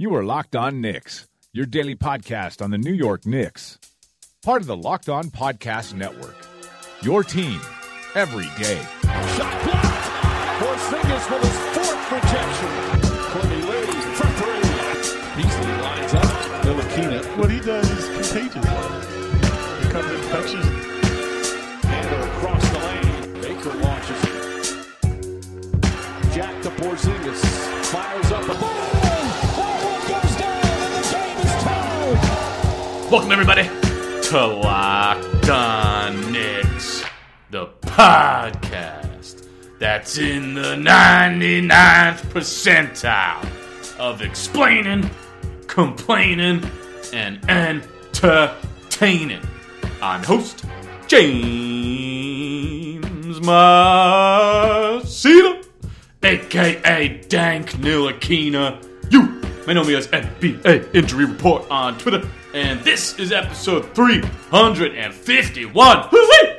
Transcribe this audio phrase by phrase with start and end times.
[0.00, 3.80] You are Locked On Knicks, your daily podcast on the New York Knicks.
[4.44, 6.36] Part of the Locked On Podcast Network.
[7.02, 7.60] Your team
[8.14, 8.80] every day.
[9.34, 10.06] Shot blocked.
[10.62, 12.70] Porzingis with his fourth rejection.
[13.32, 14.62] Courtney Lee from three.
[15.42, 16.30] Beasley lines up.
[16.62, 17.36] Ntilikina.
[17.36, 18.54] What he does is contagious.
[18.54, 20.66] It becomes infectious.
[21.82, 23.42] Handle across the lane.
[23.42, 24.22] Baker launches.
[26.32, 27.42] Jack to Porzingis.
[27.86, 28.46] Fires up.
[28.46, 28.58] Boom!
[28.62, 29.07] Oh,
[33.10, 37.02] Welcome, everybody, to Locked On Knicks,
[37.50, 39.48] the podcast
[39.78, 43.42] that's in the 99th percentile
[43.98, 45.08] of explaining,
[45.66, 46.62] complaining,
[47.14, 49.40] and entertaining.
[50.02, 50.66] I'm host
[51.06, 51.40] James
[53.40, 54.84] Masita,
[56.22, 58.86] aka Dank Nilakina.
[59.10, 66.08] You may know me as NBA Injury Report on Twitter, and this is episode 351.
[66.10, 66.54] Woo-wee!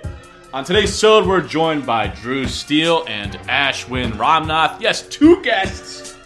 [0.54, 4.80] On today's show, we're joined by Drew Steele and Ashwin Ramnath.
[4.80, 6.18] Yes, two guests,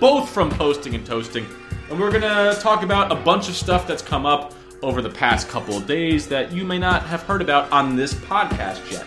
[0.00, 1.46] both from Posting and Toasting.
[1.90, 5.10] And we're going to talk about a bunch of stuff that's come up over the
[5.10, 9.06] past couple of days that you may not have heard about on this podcast yet.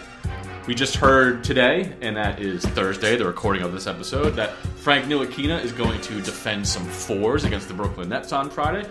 [0.66, 5.06] We just heard today, and that is Thursday, the recording of this episode, that Frank
[5.06, 8.88] Ntilikina is going to defend some fours against the Brooklyn Nets on Friday.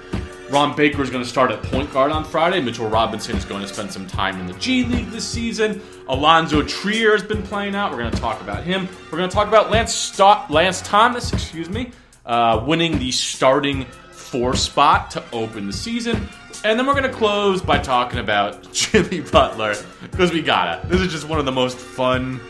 [0.51, 2.61] Ron Baker is going to start at point guard on Friday.
[2.61, 5.83] Mitchell Robinson is going to spend some time in the G League this season.
[6.09, 7.91] Alonzo Trier has been playing out.
[7.91, 8.89] We're going to talk about him.
[9.13, 11.93] We're going to talk about Lance Stott, Lance Thomas, excuse me,
[12.25, 16.29] uh, winning the starting four spot to open the season.
[16.65, 20.87] And then we're going to close by talking about Jimmy Butler because we gotta.
[20.89, 22.41] This is just one of the most fun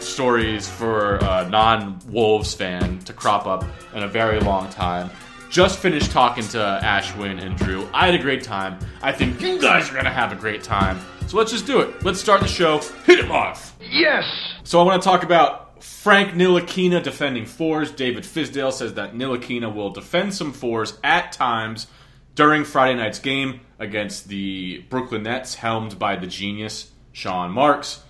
[0.00, 5.10] stories for a non Wolves fan to crop up in a very long time.
[5.56, 7.88] Just finished talking to Ashwin and Drew.
[7.94, 8.78] I had a great time.
[9.00, 11.00] I think you guys are going to have a great time.
[11.28, 12.04] So let's just do it.
[12.04, 12.80] Let's start the show.
[13.06, 13.74] Hit him off.
[13.80, 14.24] Yes.
[14.64, 17.90] So I want to talk about Frank Ntilikina defending fours.
[17.90, 21.86] David Fizdale says that Ntilikina will defend some fours at times
[22.34, 28.02] during Friday night's game against the Brooklyn Nets, helmed by the genius Sean Marks.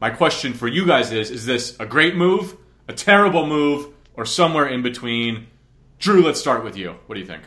[0.00, 2.56] My question for you guys is: Is this a great move,
[2.86, 5.48] a terrible move, or somewhere in between?
[5.98, 6.94] Drew, let's start with you.
[7.06, 7.42] What do you think?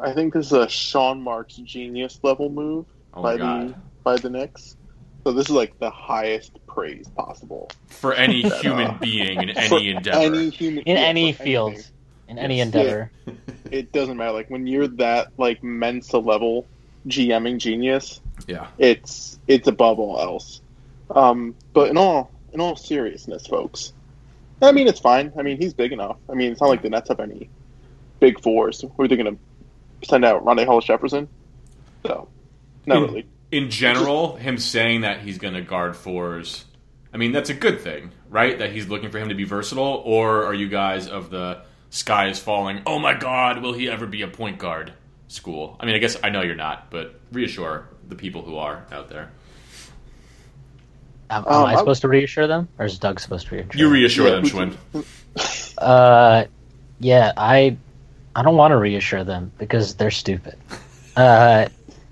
[0.00, 4.16] I think this is a Sean Marks genius level move Oh my by the by
[4.16, 4.76] the Knicks.
[5.24, 7.70] So this is like the highest praise possible.
[7.88, 10.18] For any human being in any endeavor.
[10.18, 11.92] Any human, in yeah, any field, anything.
[12.28, 12.66] in any Yes.
[12.66, 13.10] endeavor.
[13.70, 14.32] It doesn't matter.
[14.32, 16.66] Like when you're that like Mensa level
[17.06, 18.68] GMing genius, yeah.
[18.78, 20.62] it's it's above all else.
[21.10, 23.92] Um, but in all in all seriousness, folks,
[24.60, 25.32] I mean it's fine.
[25.38, 26.16] I mean he's big enough.
[26.28, 27.48] I mean it's not like the Nets have any
[28.20, 28.80] big fours.
[28.80, 30.44] Who are they going to send out?
[30.44, 31.28] Rondae Hollis Jefferson?
[32.06, 32.28] So,
[32.86, 33.28] not in, really.
[33.50, 36.64] in general, him saying that he's going to guard fours,
[37.12, 38.58] I mean, that's a good thing, right?
[38.58, 40.02] That he's looking for him to be versatile?
[40.04, 44.06] Or are you guys of the sky is falling, oh my god, will he ever
[44.06, 44.92] be a point guard
[45.28, 45.76] school?
[45.80, 49.08] I mean, I guess I know you're not, but reassure the people who are out
[49.08, 49.30] there.
[51.30, 53.68] Am, am Um, I I- supposed to reassure them, or is Doug supposed to reassure?
[53.70, 53.78] Them?
[53.78, 53.92] You them?
[53.92, 55.74] reassure Yeah, them, we Schwinn.
[55.78, 56.44] Uh,
[57.00, 57.76] yeah, I,
[58.34, 60.56] I don't want to reassure them because they're stupid.
[61.16, 61.68] Uh,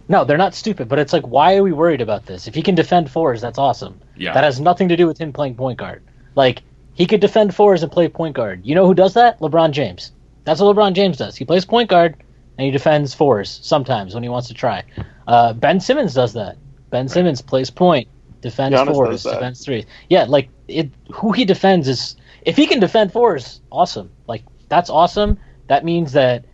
[0.09, 2.47] no, they're not stupid, but it's like, why are we worried about this?
[2.47, 4.01] If he can defend fours, that's awesome.
[4.17, 4.35] Yeah.
[4.35, 6.03] That has nothing to do with him playing point guard.
[6.37, 6.63] Like
[6.95, 8.61] he could defend fours and play point guard.
[8.65, 9.41] You know who does that?
[9.41, 10.13] LeBron James.
[10.45, 11.35] That's what LeBron James does.
[11.37, 12.15] He plays point guard
[12.59, 14.85] and he defends fours sometimes when he wants to try.
[15.27, 16.57] Uh, ben Simmons does that.
[16.91, 18.07] Ben Simmons plays point,
[18.41, 19.35] defends Giannis fours, does that.
[19.35, 19.85] defends threes.
[20.09, 20.91] Yeah, like it.
[21.15, 24.11] Who he defends is if he can defend fours, awesome.
[24.27, 25.39] Like that's awesome.
[25.69, 26.45] That means that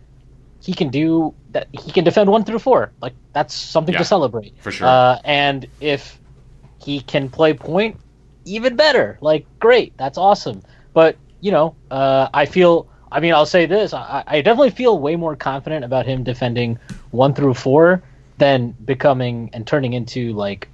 [0.63, 1.67] he can do that.
[1.71, 2.93] He can defend one through four.
[3.01, 4.87] Like that's something Yeah, to celebrate for sure.
[4.87, 6.19] Uh, and if
[6.83, 7.99] he can play point,
[8.45, 9.17] even better.
[9.21, 10.61] Like great, that's awesome.
[10.93, 12.87] But you know, uh, I feel.
[13.11, 16.79] I mean, I'll say this: I, I definitely feel way more confident about him defending
[17.11, 18.01] one through four
[18.39, 20.67] than becoming and turning into like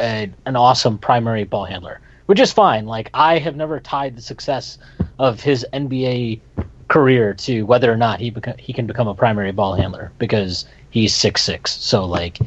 [0.00, 2.86] a, an awesome primary ball handler, which is fine.
[2.86, 4.78] Like I have never tied the success
[5.18, 6.40] of his NBA
[6.88, 10.66] career to whether or not he beca- he can become a primary ball handler because
[10.90, 11.72] he's six six.
[11.72, 12.38] So like,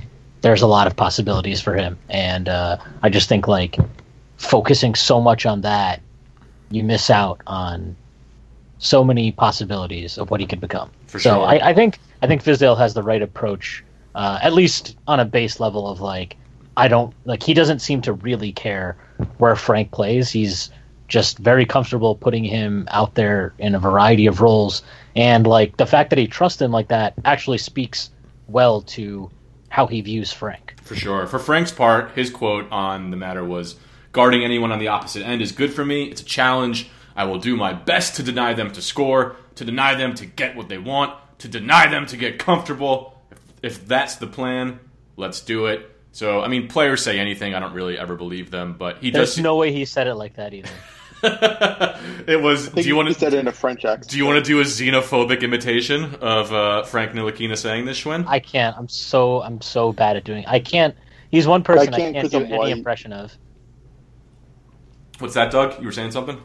[0.42, 3.78] there's a lot of possibilities for him, and uh, I just think like
[4.38, 6.02] focusing so much on that,
[6.72, 7.96] you miss out on
[8.80, 10.90] so many possibilities of what he could become.
[11.08, 11.46] For so sure.
[11.46, 13.84] I, I think I think Fizdale has the right approach,
[14.16, 16.38] uh, at least on a base level of like
[16.80, 18.96] I don't like he doesn't seem to really care
[19.38, 20.30] where Frank plays.
[20.30, 20.70] He's
[21.10, 24.82] just very comfortable putting him out there in a variety of roles.
[25.14, 28.12] And like the fact that he trusts him like that actually speaks
[28.48, 29.30] well to
[29.68, 30.76] how he views Frank.
[30.82, 31.28] For sure.
[31.28, 33.76] For Frank's part, his quote on the matter was
[34.14, 36.06] guarding anyone on the opposite end is good for me.
[36.06, 36.90] It's a challenge.
[37.14, 40.56] I will do my best to deny them to score, to deny them to get
[40.56, 43.22] what they want, to deny them to get comfortable.
[43.32, 44.80] If, if that's the plan,
[45.18, 45.89] let's do it.
[46.12, 47.54] So, I mean, players say anything.
[47.54, 49.44] I don't really ever believe them, but he There's does.
[49.44, 50.70] no way he said it like that either.
[51.24, 52.70] it was.
[52.70, 54.10] Do you want to said it in a French accent.
[54.10, 58.26] Do you want to do a xenophobic imitation of uh, Frank Ntilikina saying this, Schwinn?
[58.28, 58.76] I can't.
[58.78, 60.46] I'm so I'm so bad at doing.
[60.48, 60.96] I can't.
[61.30, 62.72] He's one person I can't can't, 'cause do I'm any white.
[62.72, 63.38] impression of.
[65.20, 65.78] What's that, Doug?
[65.80, 66.42] You were saying something?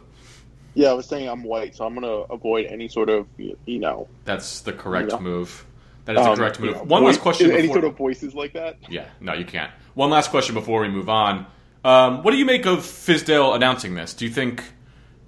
[0.75, 3.79] Yeah, I was saying I'm white, so I'm gonna avoid any sort of you you
[3.79, 4.09] know.
[4.25, 5.19] That's the correct Yeah.
[5.21, 5.65] move.
[6.05, 6.77] That is the um, correct you move.
[6.77, 7.47] know, One voice- last question.
[7.49, 8.77] Before, Any sort of voices like that.
[8.91, 9.71] Yeah, no, you can't.
[9.95, 11.47] One last question before we move on.
[11.85, 14.15] Um, what do you make of Fizdale announcing this?
[14.15, 14.63] Do you think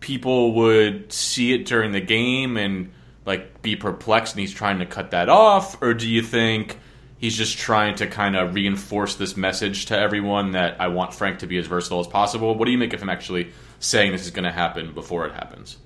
[0.00, 2.92] people would see it during the game and
[3.24, 6.78] like be perplexed and he's trying to cut that off, or do you think
[7.18, 11.40] he's just trying to kind of reinforce this message to everyone that I want Frank
[11.40, 12.54] to be as versatile as possible?
[12.54, 13.50] What do you make of him actually
[13.80, 15.78] saying this is going to happen before it happens?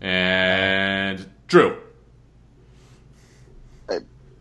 [0.00, 1.76] And Drew,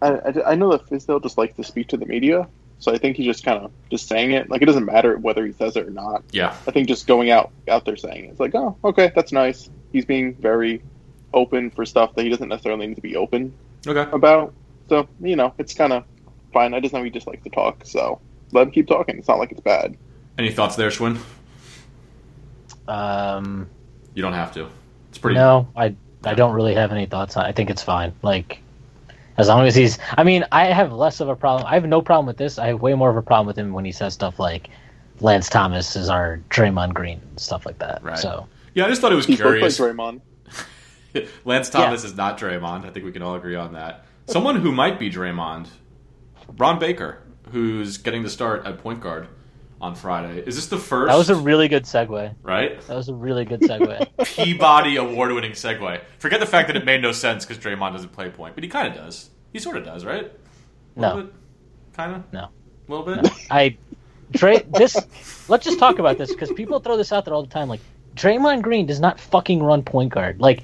[0.03, 2.47] I, I, I know that Fizdale just likes to speak to the media,
[2.79, 4.49] so I think he's just kind of just saying it.
[4.49, 6.23] Like it doesn't matter whether he says it or not.
[6.31, 9.31] yeah, I think just going out out there saying it, it's like, oh, okay, that's
[9.31, 9.69] nice.
[9.91, 10.81] He's being very
[11.33, 13.53] open for stuff that he doesn't necessarily need to be open
[13.87, 14.09] okay.
[14.11, 14.53] about.
[14.89, 16.03] So you know, it's kind of
[16.51, 16.73] fine.
[16.73, 18.19] I just know he just likes to talk, so
[18.51, 19.17] let him keep talking.
[19.17, 19.97] It's not like it's bad.
[20.37, 21.19] Any thoughts there, Schwinn?
[22.87, 23.69] Um,
[24.13, 24.67] You don't have to.
[25.09, 25.35] It's pretty.
[25.35, 27.45] no, I I don't really have any thoughts on.
[27.45, 27.49] it.
[27.49, 28.13] I think it's fine.
[28.21, 28.62] Like
[29.37, 29.97] as long as he's.
[30.17, 31.67] I mean, I have less of a problem.
[31.67, 32.57] I have no problem with this.
[32.57, 34.69] I have way more of a problem with him when he says stuff like
[35.19, 38.03] Lance Thomas is our Draymond Green and stuff like that.
[38.03, 38.17] Right.
[38.17, 39.79] So Yeah, I just thought it was He's both like curious.
[39.79, 40.21] Draymond.
[41.45, 42.85] Lance Thomas is not Draymond.
[42.85, 44.05] I think we can all agree on that.
[44.27, 45.67] Someone who might be Draymond,
[46.57, 47.19] Ron Baker,
[47.51, 49.27] who's getting the start at point guard
[49.83, 50.39] on Friday.
[50.39, 51.11] Is this the first?
[51.11, 52.33] that was a really good segue.
[52.41, 54.07] right That was a really good segue.
[54.25, 56.01] Peabody award-winning segue.
[56.19, 58.69] Forget the fact that it made no sense because Draymond doesn't play point, but he
[58.69, 59.29] kind of does.
[59.51, 60.31] He sort of does, right?
[60.95, 61.29] No.
[61.91, 62.31] kind of.
[62.31, 62.47] No.
[62.87, 63.29] a little bit.
[63.51, 63.77] I
[64.31, 64.95] Dray this
[65.49, 67.67] let's just talk about this because people throw this out there all the time.
[67.67, 67.81] Like
[68.15, 70.39] Draymond Green does not fucking run point guard.
[70.39, 70.63] Like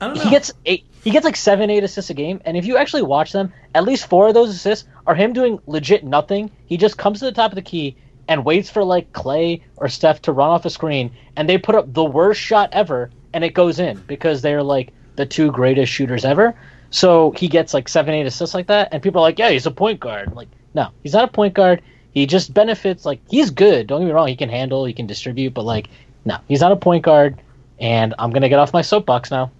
[0.00, 0.24] I don't know.
[0.24, 3.02] he gets eight he gets like seven, eight assists a game, and if you actually
[3.02, 6.50] watch them, at least four of those assists are him doing legit nothing.
[6.66, 7.96] He just comes to the top of the key
[8.30, 11.74] and waits for like Clay or Steph to run off a screen, and they put
[11.74, 15.92] up the worst shot ever, and it goes in because they're like the two greatest
[15.92, 16.54] shooters ever.
[16.90, 19.66] So he gets like seven, eight assists like that, and people are like, "Yeah, he's
[19.66, 21.82] a point guard." Like, no, he's not a point guard.
[22.12, 23.04] He just benefits.
[23.04, 23.88] Like he's good.
[23.88, 24.28] Don't get me wrong.
[24.28, 24.84] He can handle.
[24.84, 25.52] He can distribute.
[25.52, 25.88] But like,
[26.24, 27.42] no, he's not a point guard.
[27.80, 29.50] And I'm gonna get off my soapbox now.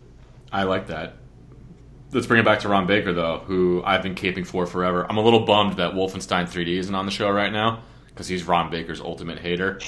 [0.53, 1.17] I like that.
[2.13, 5.07] Let's bring it back to Ron Baker, though, who I've been caping for forever.
[5.09, 8.45] I'm a little bummed that Wolfenstein 3D isn't on the show right now because he's
[8.45, 9.81] Ron Baker's ultimate hater.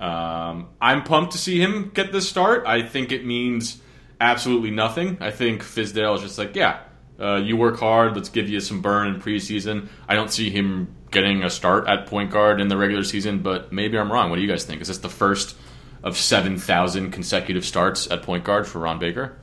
[0.00, 2.64] Um, I'm pumped to see him get this start.
[2.66, 3.80] I think it means
[4.20, 5.18] absolutely nothing.
[5.20, 6.80] I think Fizdale is just like, yeah,
[7.20, 8.16] uh, you work hard.
[8.16, 9.88] Let's give you some burn in preseason.
[10.08, 13.72] I don't see him getting a start at point guard in the regular season, but
[13.72, 14.30] maybe I'm wrong.
[14.30, 14.80] What do you guys think?
[14.80, 15.56] Is this the first
[16.02, 19.36] of 7,000 consecutive starts at point guard for Ron Baker?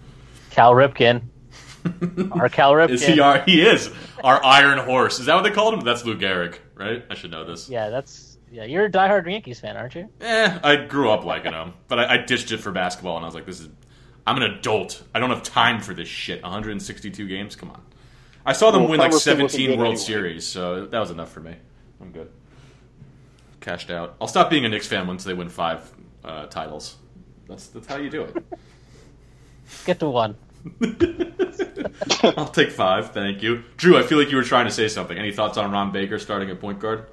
[0.49, 1.21] Cal Ripken.
[2.31, 2.89] Our Cal Ripken.
[2.89, 5.19] Is he our, he is our Iron Horse?
[5.19, 5.81] Is that what they called him?
[5.81, 7.05] That's Lou Gehrig, right?
[7.09, 7.69] I should know this.
[7.69, 8.63] Yeah, that's yeah.
[8.63, 10.09] You're a diehard Yankees fan, aren't you?
[10.21, 13.27] Eh, I grew up liking them, but I, I ditched it for basketball, and I
[13.27, 13.69] was like, "This is."
[14.25, 15.03] I'm an adult.
[15.15, 16.43] I don't have time for this shit.
[16.43, 17.55] 162 games.
[17.55, 17.81] Come on.
[18.45, 19.95] I saw them Well, win like 17 World anyway.
[19.95, 21.55] Series, so that was enough for me.
[22.01, 22.29] I'm good.
[23.61, 24.15] Cashed out.
[24.19, 25.89] I'll stop being a Knicks fan once they win five
[26.25, 26.97] uh, titles.
[27.47, 28.43] That's that's how you do it.
[29.85, 30.35] Get to one.
[32.37, 33.11] I'll take five.
[33.11, 33.97] Thank you, Drew.
[33.97, 35.17] I feel like you were trying to say something.
[35.17, 37.05] Any thoughts on Ron Baker starting at point guard?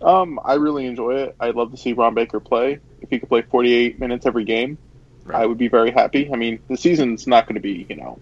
[0.00, 1.36] Um, I really enjoy it.
[1.40, 2.78] I'd love to see Ron Baker play.
[3.00, 4.78] If he could play 48 minutes every game,
[5.28, 5.42] Right.
[5.42, 6.30] I would be very happy.
[6.32, 8.18] I mean, the season's not going to be, you know,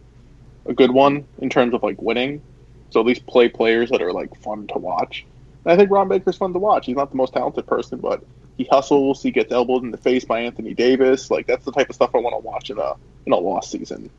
[0.67, 2.43] a good one in terms of like winning.
[2.91, 5.25] So at least play players that are like fun to watch.
[5.65, 6.87] And I think Ron Baker's fun to watch.
[6.87, 8.25] He's not the most talented person, but
[8.57, 9.23] he hustles.
[9.23, 11.31] He gets elbowed in the face by Anthony Davis.
[11.31, 13.71] Like that's the type of stuff I want to watch in a in a lost
[13.71, 14.11] season.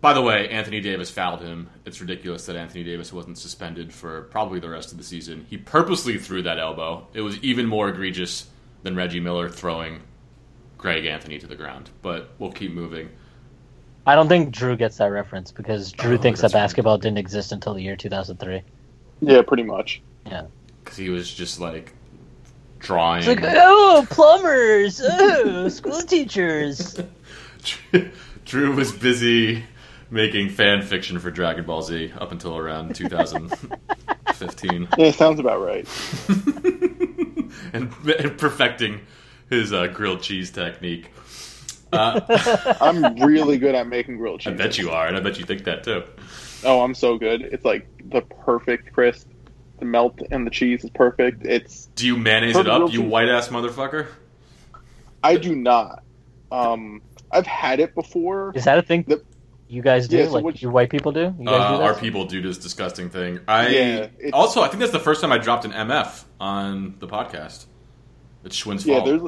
[0.00, 1.68] By the way, Anthony Davis fouled him.
[1.84, 5.44] It's ridiculous that Anthony Davis wasn't suspended for probably the rest of the season.
[5.50, 7.08] He purposely threw that elbow.
[7.14, 8.46] It was even more egregious
[8.84, 10.00] than Reggie Miller throwing
[10.76, 11.90] Greg Anthony to the ground.
[12.00, 13.08] But we'll keep moving.
[14.06, 16.60] I don't think Drew gets that reference because Drew Oh, thinks that that's right.
[16.62, 18.62] basketball didn't exist until the year 2003.
[19.20, 20.00] Yeah, pretty much.
[20.24, 20.46] Yeah.
[20.84, 21.92] Because he was just like
[22.78, 23.18] drawing.
[23.24, 26.96] It's like, oh, plumbers, oh, school teachers.
[28.44, 29.64] Drew was busy
[30.10, 35.86] making fan fiction for Dragon Ball Z up until around 2015 Yeah, sounds about right.
[37.72, 39.00] and, and perfecting
[39.50, 41.10] his uh, grilled cheese technique.
[41.92, 42.20] Uh,
[42.80, 44.52] I'm really good at making grilled cheese.
[44.52, 46.04] I bet you are, and I bet you think that too.
[46.64, 47.42] Oh, I'm so good.
[47.42, 49.28] It's like the perfect crisp.
[49.78, 51.46] The melt and the cheese is perfect.
[51.46, 54.08] It's Do you mayonnaise it up, you white ass motherfucker?
[55.22, 56.02] I do not.
[56.50, 57.00] Um,
[57.30, 58.52] I've had it before.
[58.56, 59.22] Is that a thing The-
[59.68, 60.16] you guys do?
[60.18, 61.34] Yeah, so like what- you white people do?
[61.38, 63.40] You guys Uh, do our people do this disgusting thing.
[63.46, 67.06] I Yeah, also I think that's the first time I dropped an MF on the
[67.06, 67.66] podcast.
[68.44, 69.06] It's Schwinn's Yeah, fault.
[69.06, 69.22] there's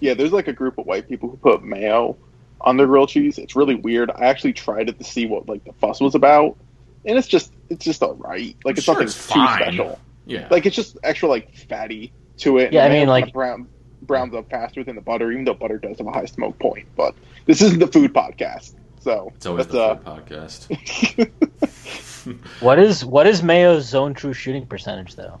[0.00, 2.16] yeah, there's like a group of white people who put mayo
[2.60, 3.38] on their grilled cheese.
[3.38, 4.10] It's really weird.
[4.10, 6.56] I actually tried it to see what like the fuss was about,
[7.04, 8.56] and it's just it's just alright.
[8.64, 9.58] Like it's Sure, nothing it's too fine.
[9.62, 9.98] special.
[10.26, 12.72] yeah, Like it's just extra like fatty to it.
[12.72, 13.66] Yeah, I mean, like- brown
[14.02, 16.86] browns up faster than the butter, even though butter does have a high smoke point.
[16.96, 17.14] But
[17.46, 21.78] this isn't the food podcast, so it's always that's, the uh, food podcast.
[22.60, 25.40] What is what is Mayo's zone true shooting percentage though?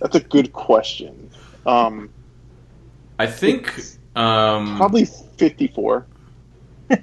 [0.00, 1.30] that's a good question.
[1.64, 2.10] Um,
[3.18, 3.72] I think
[4.16, 6.06] um, probably fifty-four.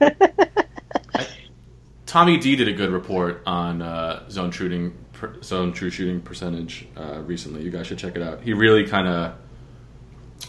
[2.06, 6.88] Tommy D did a good report on uh, zone shooting, per, zone true shooting percentage
[6.98, 7.62] uh, recently.
[7.64, 8.42] You guys should check it out.
[8.42, 9.36] He really kind of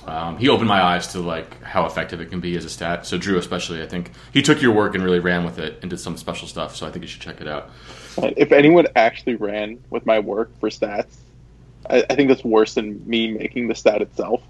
[0.06, 3.06] um, he opened my eyes to like how effective it can be as a stat.
[3.06, 5.90] So Drew, especially, I think he took your work and really ran with it and
[5.90, 6.76] did some special stuff.
[6.76, 7.70] So I think you should check it out.
[8.18, 11.14] If anyone actually ran with my work for stats,
[11.88, 14.42] I, I think that's worse than me making the stat itself.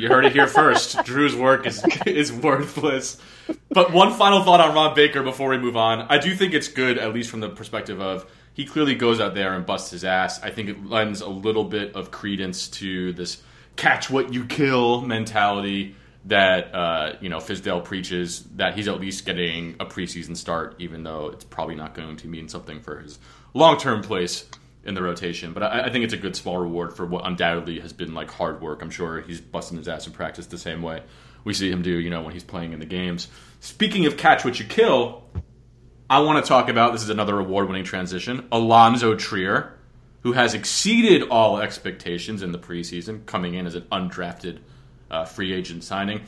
[0.00, 0.96] You heard it here first.
[1.04, 3.20] Drew's work is is worthless.
[3.68, 6.06] But one final thought on Ron Baker before we move on.
[6.08, 9.34] I do think it's good, at least from the perspective of he clearly goes out
[9.34, 10.42] there and busts his ass.
[10.42, 13.42] I think it lends a little bit of credence to this
[13.80, 15.96] catch what you kill mentality
[16.26, 18.42] that uh, you know Fizdale preaches.
[18.56, 22.28] That he's at least getting a preseason start, even though it's probably not going to
[22.28, 23.18] mean something for his
[23.54, 24.46] long term place
[24.84, 25.52] in the rotation.
[25.52, 28.30] But I, I think it's a good small reward for what undoubtedly has been like
[28.30, 28.82] hard work.
[28.82, 31.02] I'm sure he's busting his ass in practice the same way
[31.44, 33.28] we see him do, you know, when he's playing in the games.
[33.60, 35.24] Speaking of catch what you kill,
[36.08, 38.46] I want to talk about this is another award winning transition.
[38.52, 39.78] Alonzo Trier,
[40.22, 44.58] who has exceeded all expectations in the preseason, coming in as an undrafted
[45.10, 46.22] uh, free agent signing.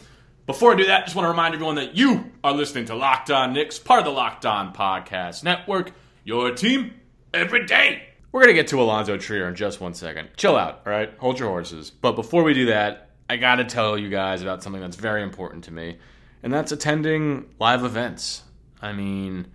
[0.46, 3.30] Before I do that, just want to remind everyone that you are listening to Locked
[3.30, 5.92] On Knicks, part of the Locked On Podcast Network,
[6.24, 6.94] your team
[7.32, 8.02] every day.
[8.32, 10.30] We're going to get to Alonzo Trier in just one second.
[10.36, 11.12] Chill out, all right?
[11.18, 11.90] Hold your horses.
[11.90, 15.22] But before we do that, I got to tell you guys about something that's very
[15.22, 15.98] important to me,
[16.42, 18.42] and that's attending live events.
[18.80, 19.46] I mean,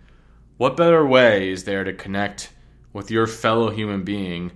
[0.57, 2.49] what better way is there to connect
[2.97, 4.51] with your fellow human being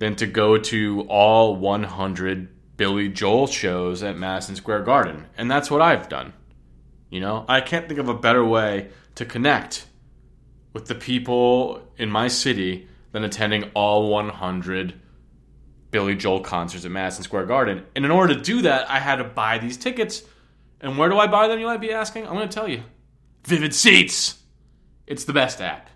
[0.00, 5.24] than to go to all 100 Billy Joel shows at Madison Square Garden?
[5.38, 6.34] And that's what I've done.
[7.08, 9.86] You know, I can't think of a better way to connect
[10.74, 15.00] with the people in my city than attending all 100
[15.90, 17.86] Billy Joel concerts at Madison Square Garden.
[17.96, 20.22] And in order to do that, I had to buy these tickets.
[20.82, 22.26] And where do I buy them, you might be asking?
[22.26, 22.82] I'm going to tell you
[23.44, 24.42] Vivid Seats.
[25.06, 25.88] It's the best app.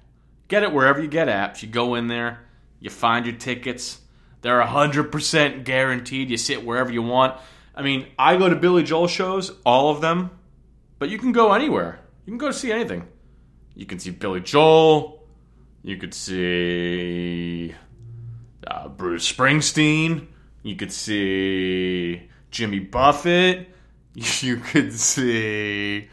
[0.51, 1.63] Get it wherever you get apps.
[1.63, 2.41] You go in there,
[2.81, 4.01] you find your tickets.
[4.43, 6.29] They're 100% guaranteed.
[6.29, 7.41] You sit wherever you want.
[7.73, 10.31] I mean, I go to Billy Joel shows, all of them,
[10.99, 12.01] but you can go anywhere.
[12.27, 13.07] You can go to see anything.
[13.77, 15.23] You can see Billy Joel.
[15.85, 17.73] You could see
[18.67, 20.27] uh, Bruce Springsteen.
[20.65, 23.69] You could see Jimmy Buffett.
[24.43, 26.09] You could see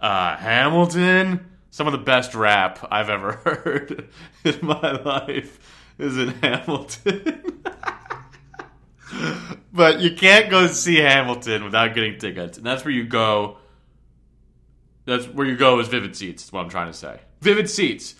[0.00, 1.51] uh, Hamilton.
[1.72, 4.10] Some of the best rap I've ever heard
[4.44, 5.58] in my life
[5.98, 7.64] is in Hamilton.
[9.72, 13.56] but you can't go see Hamilton without getting tickets, and that's where you go.
[15.06, 16.44] That's where you go is Vivid Seats.
[16.44, 17.20] Is what I'm trying to say.
[17.40, 18.16] Vivid Seats.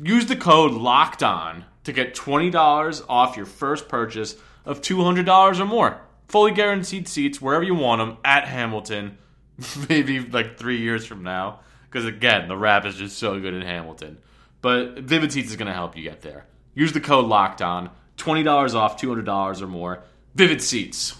[0.00, 4.34] Use the code Locked On to get twenty dollars off your first purchase
[4.64, 6.00] of two hundred dollars or more.
[6.28, 9.18] Fully guaranteed seats wherever you want them at Hamilton.
[9.90, 11.60] Maybe like three years from now,
[11.94, 14.18] because again, the rap is just so good in Hamilton.
[14.60, 16.44] But Vivid Seats is going to help you get there.
[16.74, 17.90] Use the code Locked On.
[18.16, 20.02] Twenty dollars off, two hundred dollars or more.
[20.34, 21.14] Vivid Seats.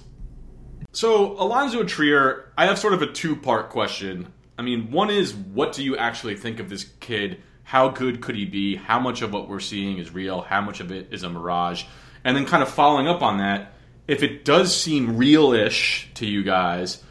[0.92, 4.32] So, Alonzo Trier, I have sort of a two part question.
[4.58, 7.40] I mean, one is what do you actually think of this kid?
[7.62, 8.76] How good could he be?
[8.76, 10.40] How much of what we're seeing is real?
[10.40, 11.84] How much of it is a mirage?
[12.24, 13.74] And then, kind of following up on that,
[14.08, 17.02] if it does seem real ish to you guys,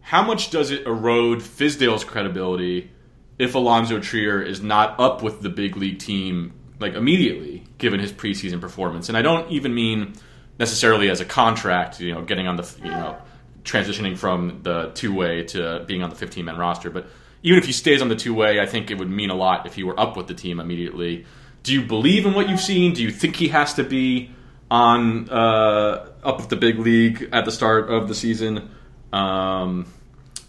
[0.00, 2.90] how much does it erode Fizdale's credibility
[3.38, 8.12] if Alonzo Trier is not up with the big league team like immediately, given his
[8.12, 9.08] preseason performance?
[9.08, 10.14] And I don't even mean
[10.58, 13.16] necessarily as a contract, you know, getting on the you know
[13.64, 16.90] transitioning from the two way to being on the 15 man roster.
[16.90, 17.08] But
[17.42, 19.66] even if he stays on the two way, I think it would mean a lot
[19.66, 21.26] if he were up with the team immediately.
[21.62, 22.94] Do you believe in what you've seen?
[22.94, 24.30] Do you think he has to be
[24.70, 28.70] on uh, up with the big league at the start of the season?
[29.12, 29.86] Um,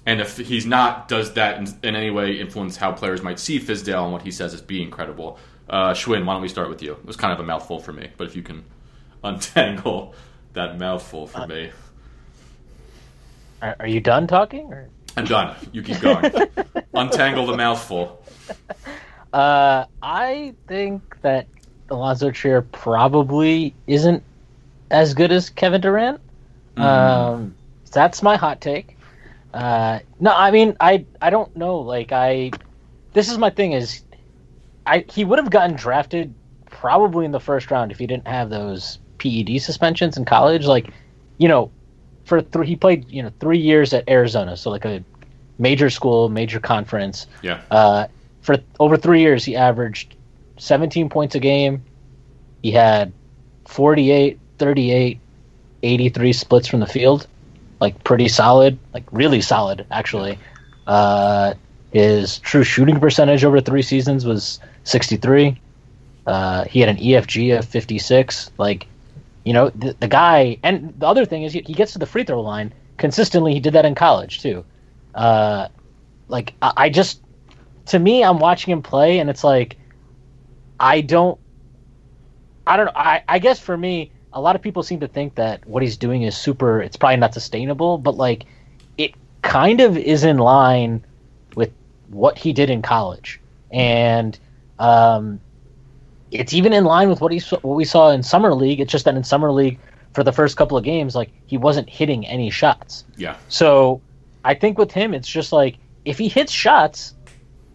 [0.08, 3.60] and if he's not, does that in, in, any way influence how players might see
[3.60, 5.38] Fizdale and what he says as being credible?
[5.70, 6.94] Uh, Schwinn, why don't we start with you?
[6.94, 8.64] It was kind of a mouthful for me, but if you can
[9.24, 10.16] untangle
[10.54, 11.72] that mouthful for uh, me.
[13.62, 14.72] Are, are you done talking?
[14.72, 14.88] Or?
[15.18, 15.54] I'm done.
[15.74, 16.32] You keep going.
[16.94, 18.24] untangle the mouthful.
[19.34, 21.48] Uh, I think that
[21.90, 24.24] Alonzo Trier probably isn't
[24.90, 26.22] as good as Kevin Durant.
[26.78, 26.82] Mm.
[26.82, 27.56] Um,
[27.92, 28.97] that's my hot take.
[29.54, 31.80] Uh, no, I mean, I I don't know.
[31.80, 32.52] Like, I
[33.14, 34.04] this is my thing is,
[34.86, 36.34] I he would have gotten drafted
[36.70, 40.66] probably in the first round if he didn't have those PED suspensions in college.
[40.66, 40.90] Like,
[41.38, 41.72] you know,
[42.26, 45.04] for three he played you know three years at Arizona, so like a
[45.58, 47.28] major school, major conference.
[47.42, 47.62] Yeah.
[47.72, 48.08] Uh,
[48.42, 50.16] for over three years, he averaged
[50.58, 51.84] 17 points a game.
[52.62, 53.12] He had
[53.66, 55.20] 48, 38,
[55.84, 57.28] 83 splits from the field
[57.80, 60.40] like pretty solid, like really solid actually.
[60.86, 61.54] Uh,
[61.92, 65.60] his true shooting percentage over three seasons was 63.
[66.26, 68.52] Uh, he had an EFG of 56.
[68.58, 68.88] Like,
[69.46, 72.06] you know, the, the guy, and the other thing is he, he, gets to the
[72.06, 73.54] free throw line consistently.
[73.54, 74.66] He did that in college too.
[75.16, 75.70] Uh,
[76.28, 77.22] like, I, I just,
[77.88, 79.78] to me, I'm watching him play, and it's like,
[80.80, 81.40] I don't,
[82.66, 82.92] I don't know.
[82.96, 85.98] I, I guess for me, a lot of people seem to think that what he's
[85.98, 88.46] doing is super it's probably not sustainable but like
[88.98, 91.04] it kind of is in line
[91.56, 91.72] with
[92.10, 93.40] what he did in college.
[93.72, 94.38] And
[94.80, 95.40] um,
[96.32, 98.80] it's even in line with what he what we saw in summer league.
[98.80, 99.80] It's just that in summer league
[100.14, 103.06] for the first couple of games like he wasn't hitting any shots.
[103.16, 103.38] Yeah.
[103.50, 104.02] So
[104.46, 107.14] i think with him it's just like if he hits shots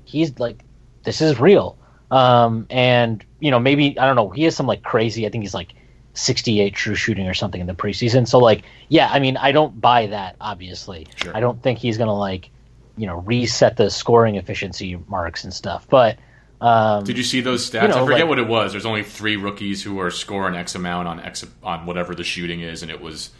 [0.04, 0.62] he's like
[1.04, 1.76] this is real.
[2.10, 5.26] Um, and you know maybe i don't know he has some like crazy.
[5.26, 5.74] I think he's like
[6.14, 8.28] 68 true shooting or something in the preseason.
[8.28, 10.36] So like, yeah, I mean, I don't buy that.
[10.40, 11.36] Obviously, sure.
[11.36, 12.50] I don't think he's gonna like,
[12.96, 15.86] you know, reset the scoring efficiency marks and stuff.
[15.88, 16.18] But
[16.60, 17.82] um, did you see those stats?
[17.82, 18.72] You know, I forget like, what it was.
[18.72, 22.60] There's only three rookies who are scoring X amount on X on whatever the shooting
[22.60, 23.30] is, and it was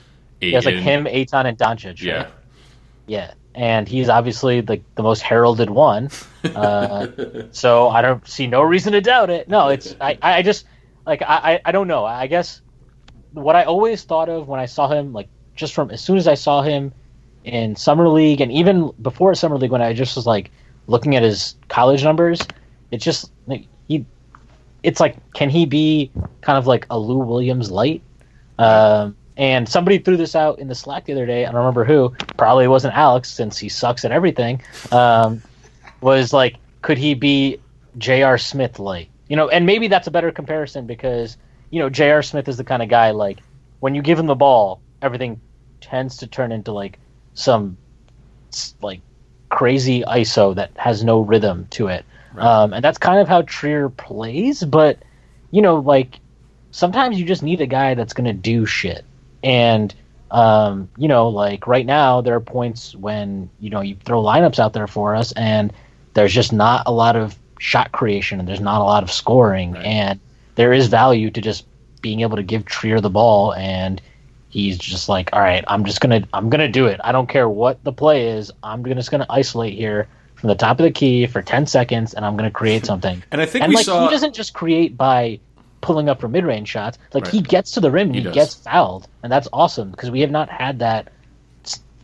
[0.41, 0.53] eight.
[0.53, 2.01] Yeah, it's like him, Ayton, and Doncic.
[2.03, 2.29] Yeah, right?
[3.07, 6.11] yeah, and he's obviously like the most heralded one.
[6.43, 7.07] Uh,
[7.53, 9.49] so I don't see no reason to doubt it.
[9.49, 10.65] No, it's I, I just
[11.07, 12.05] like I, I don't know.
[12.05, 12.62] I guess
[13.33, 16.29] what I always thought of when I saw him, like just from as soon as
[16.29, 16.93] I saw him
[17.45, 20.51] in summer league and even before summer league, when I just was like
[20.87, 22.41] looking at his college numbers,
[22.91, 24.05] it's just like he,
[24.83, 28.03] it's like can he be kind of like a Lou Williams light?
[28.59, 31.45] Um, and somebody threw this out in the Slack the other day.
[31.45, 32.15] I don't remember who.
[32.37, 34.63] Probably wasn't Alex, since he sucks at everything.
[34.91, 35.43] Um,
[36.01, 37.59] was like, could he be
[37.99, 38.37] J.R.
[38.37, 39.09] Smith light?
[39.29, 41.39] You know, and maybe that's a better comparison because
[41.73, 42.23] you know J.R.
[42.23, 43.41] Smith is the kind of guy like
[43.81, 45.41] when you give him the ball, everything
[45.81, 47.01] tends to turn into like
[47.35, 47.77] some
[48.81, 49.01] like
[49.49, 52.05] crazy ISO that has no rhythm to it,
[52.35, 52.47] right.
[52.47, 54.63] um, and that's kind of how Trier plays.
[54.63, 54.99] But
[55.51, 56.21] you know, like
[56.71, 59.05] sometimes you just need a guy that's going to do shit,
[59.43, 59.93] and
[60.31, 64.59] um, you know, like right now there are points when you know you throw lineups
[64.59, 65.73] out there for us, and
[66.15, 69.73] there's just not a lot of shot creation and there's not a lot of scoring
[69.73, 69.85] right.
[69.85, 70.21] and
[70.55, 71.67] there is value to just
[72.01, 74.01] being able to give Trier the ball and
[74.49, 77.01] he's just like all right I'm just going to I'm to do it.
[77.03, 78.51] I don't care what the play is.
[78.63, 82.15] I'm just going to isolate here from the top of the key for 10 seconds
[82.15, 83.23] and I'm going to create something.
[83.33, 84.05] And I think and like saw...
[84.05, 85.41] he doesn't just create by
[85.81, 86.99] pulling up for mid-range shots.
[87.13, 87.33] Like right.
[87.33, 90.21] he gets to the rim and he, he gets fouled and that's awesome because we
[90.21, 91.13] have not had that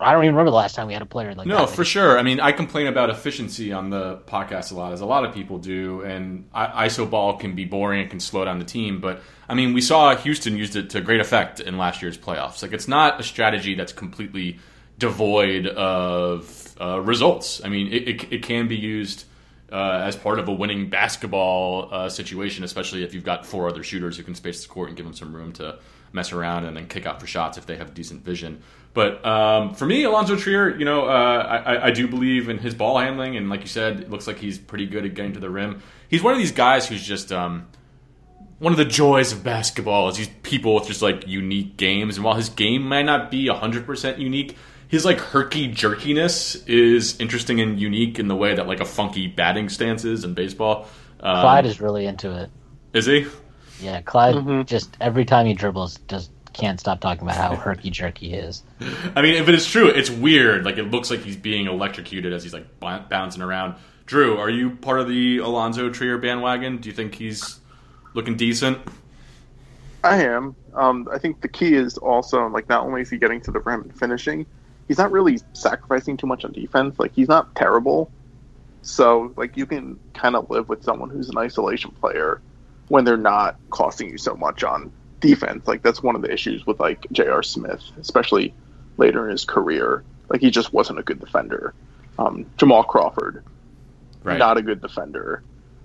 [0.01, 1.61] I don't even remember the last time we had a player like no, that.
[1.63, 2.19] No, for sure.
[2.19, 5.35] I mean, I complain about efficiency on the podcast a lot, as a lot of
[5.35, 9.01] people do, and ISO ball can be boring and can slow down the team.
[9.01, 12.63] But I mean, we saw Houston used it to great effect in last year's playoffs.
[12.63, 14.59] Like, it's not a strategy that's completely
[14.99, 17.61] devoid of uh, results.
[17.65, 19.25] I mean, it, it, it can be used.
[19.71, 23.83] Uh, as part of a winning basketball uh, situation, especially if you've got four other
[23.83, 25.79] shooters who can space the court and give them some room to
[26.13, 28.63] mess around and then kick out for shots if they have decent vision.
[28.95, 32.75] But um, for me, Alonzo Trier, you know, uh, I, I, do believe in his
[32.75, 35.41] ball handling, and like you said, it looks like he's pretty good at getting to
[35.41, 35.83] the rim.
[36.09, 37.69] He's one of these guys who's just um,
[38.59, 42.17] one of the joys of basketball is these people with just like unique games.
[42.17, 44.57] And while his game might not be hundred percent unique,
[44.89, 49.27] his like herky jerkiness is interesting and unique in the way that like a funky
[49.27, 50.89] batting stance is in baseball.
[51.21, 52.51] Um, Clyde is really into it.
[52.93, 53.27] Is he?
[53.81, 54.63] Yeah, Clyde mm-hmm.
[54.63, 58.63] just every time he dribbles, just can't stop talking about how herky jerky he is.
[59.15, 60.65] I mean, if it is true, it's weird.
[60.65, 63.77] Like it looks like he's being electrocuted as he's like b- bouncing around.
[64.07, 66.79] Drew, are you part of the Alonzo Trier bandwagon?
[66.79, 67.61] Do you think he's
[68.15, 68.79] looking decent?
[70.03, 70.57] I am.
[70.75, 73.61] Um, I think the key is also like not only is he getting to the
[73.61, 74.47] rim and finishing,
[74.89, 76.99] he's not really sacrificing too much on defense.
[76.99, 78.11] Like he's not terrible,
[78.83, 82.41] so like you can kind of live with someone who's an isolation player
[82.89, 85.67] when they're not costing you so much on defense.
[85.67, 87.43] Like that's one of the issues with like J.R.
[87.43, 88.55] Smith, especially
[88.97, 90.03] later in his career.
[90.31, 91.75] Like he just wasn't a good defender.
[92.19, 93.43] Um, Jamal Crawford,
[94.25, 94.39] Right.
[94.39, 95.43] not a good defender,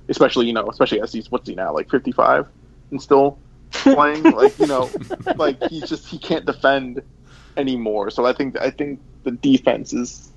[0.09, 2.47] especially you know, especially as he's what's he now like fifty five
[2.91, 3.37] and still
[3.71, 4.23] playing.
[4.23, 4.89] like you know,
[5.35, 7.01] like he's just he can't defend
[7.57, 8.09] anymore.
[8.11, 10.31] So I think I think the defense is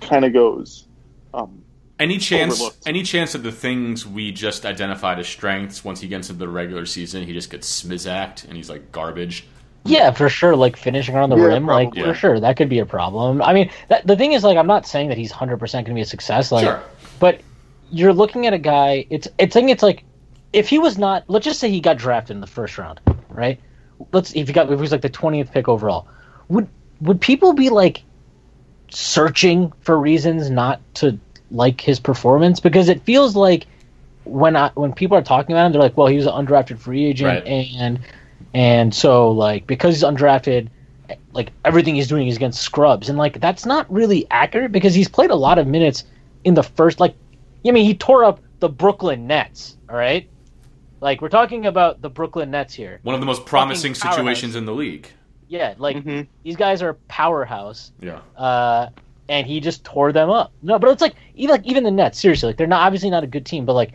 [0.00, 0.86] kind of goes.
[1.34, 1.62] Um,
[1.98, 2.54] Any chance?
[2.54, 2.78] Overlooked.
[2.86, 6.48] Any chance that the things we just identified as strengths, once he gets into the
[6.48, 9.46] regular season, he just gets smizacked and he's like garbage.
[9.84, 10.54] Yeah, for sure.
[10.54, 11.94] Like finishing around the Yeah, rim, like.
[11.94, 12.04] Yeah.
[12.04, 13.42] for sure, that could be a problem.
[13.42, 15.94] I mean, that, the thing is, like, I'm not saying that he's 100 percent going
[15.96, 16.52] to be a success.
[16.52, 16.82] Like, Sure.
[17.18, 17.40] but
[17.90, 19.06] you're looking at a guy.
[19.10, 20.04] It's it's think it's like
[20.52, 21.24] if he was not.
[21.28, 23.58] Let's just say he got drafted in the first round, right?
[24.12, 26.06] Let's if he got if he was like the 20th pick overall,
[26.48, 26.68] would
[27.00, 28.02] would people be like
[28.90, 31.18] searching for reasons not to
[31.50, 32.60] like his performance?
[32.60, 33.66] Because it feels like
[34.24, 36.78] when I when people are talking about him, they're like, well, he was an undrafted
[36.78, 37.46] free agent, Right.
[37.46, 38.00] and
[38.54, 40.68] and so like because he's undrafted,
[41.32, 45.08] like everything he's doing is against scrubs, and like that's not really accurate because he's
[45.08, 46.04] played a lot of minutes
[46.44, 47.14] in the first like,
[47.66, 49.76] I mean, he tore up the Brooklyn Nets.
[49.88, 50.28] All right,
[51.00, 53.00] like we're talking about the Brooklyn Nets here.
[53.02, 55.08] One of the most promising situations in the league.
[55.52, 56.26] Yeah, like Mhm.
[56.44, 58.20] these guys are a powerhouse Yeah.
[58.38, 58.88] uh,
[59.28, 60.50] and he just tore them up.
[60.62, 62.18] No, but it's like even like even the Nets.
[62.18, 63.92] Seriously, like they're not obviously not a good team, but like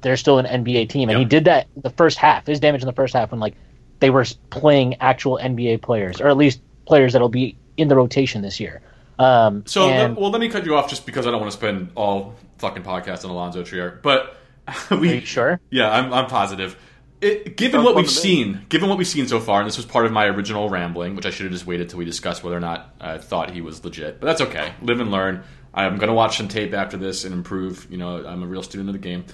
[0.00, 2.46] they're still an NBA team, and he did that the first half.
[2.46, 3.54] His damage in the first half when like
[3.98, 8.40] they were playing actual NBA players, or at least players that'll be in the rotation
[8.40, 8.80] this year.
[9.18, 11.56] Um, So, and, well, let me cut you off just because I don't want to
[11.58, 14.00] spend all fucking podcast on Alonzo Trier.
[14.02, 14.36] But
[14.90, 15.60] are we, you sure?
[15.70, 16.76] yeah, I'm, I'm positive.
[17.20, 20.06] It, given what we've seen, given what we've seen so far, and this was part
[20.06, 22.60] of my original rambling, which I should have just waited till we discussed whether or
[22.60, 24.20] not I thought he was legit.
[24.20, 24.72] But that's okay.
[24.80, 25.42] Live and learn.
[25.74, 27.86] I'm going to watch some tape after this and improve.
[27.90, 29.24] You know, I'm a real student of the game.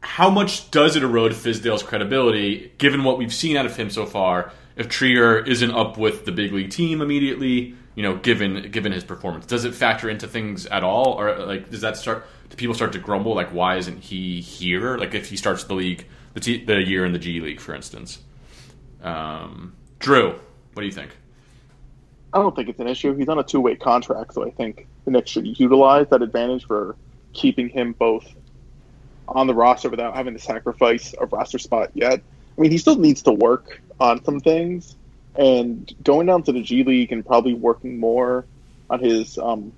[0.00, 4.04] How much does it erode Fizdale's credibility, given what we've seen out of him so
[4.04, 4.52] far?
[4.76, 9.04] If Trier isn't up with the big league team immediately, you know, given given his
[9.04, 12.26] performance, does it factor into things at all, or like does that start?
[12.56, 14.96] People start to grumble like, why isn't he here?
[14.96, 17.74] Like if he starts the league, the t- the year in the G League, for
[17.74, 18.18] instance.
[19.02, 20.30] Um, Drew,
[20.72, 21.16] what do you think?
[22.32, 23.14] I don't think it's an issue.
[23.14, 26.66] He's on a two way contract, so I think the Knicks should utilize that advantage
[26.66, 26.96] for
[27.32, 28.26] keeping him both
[29.28, 32.20] on the roster without having to sacrifice a roster spot yet.
[32.56, 34.96] I mean, he still needs to work on some things,
[35.34, 38.44] and going down to the G League and probably working more
[38.90, 39.72] on his um,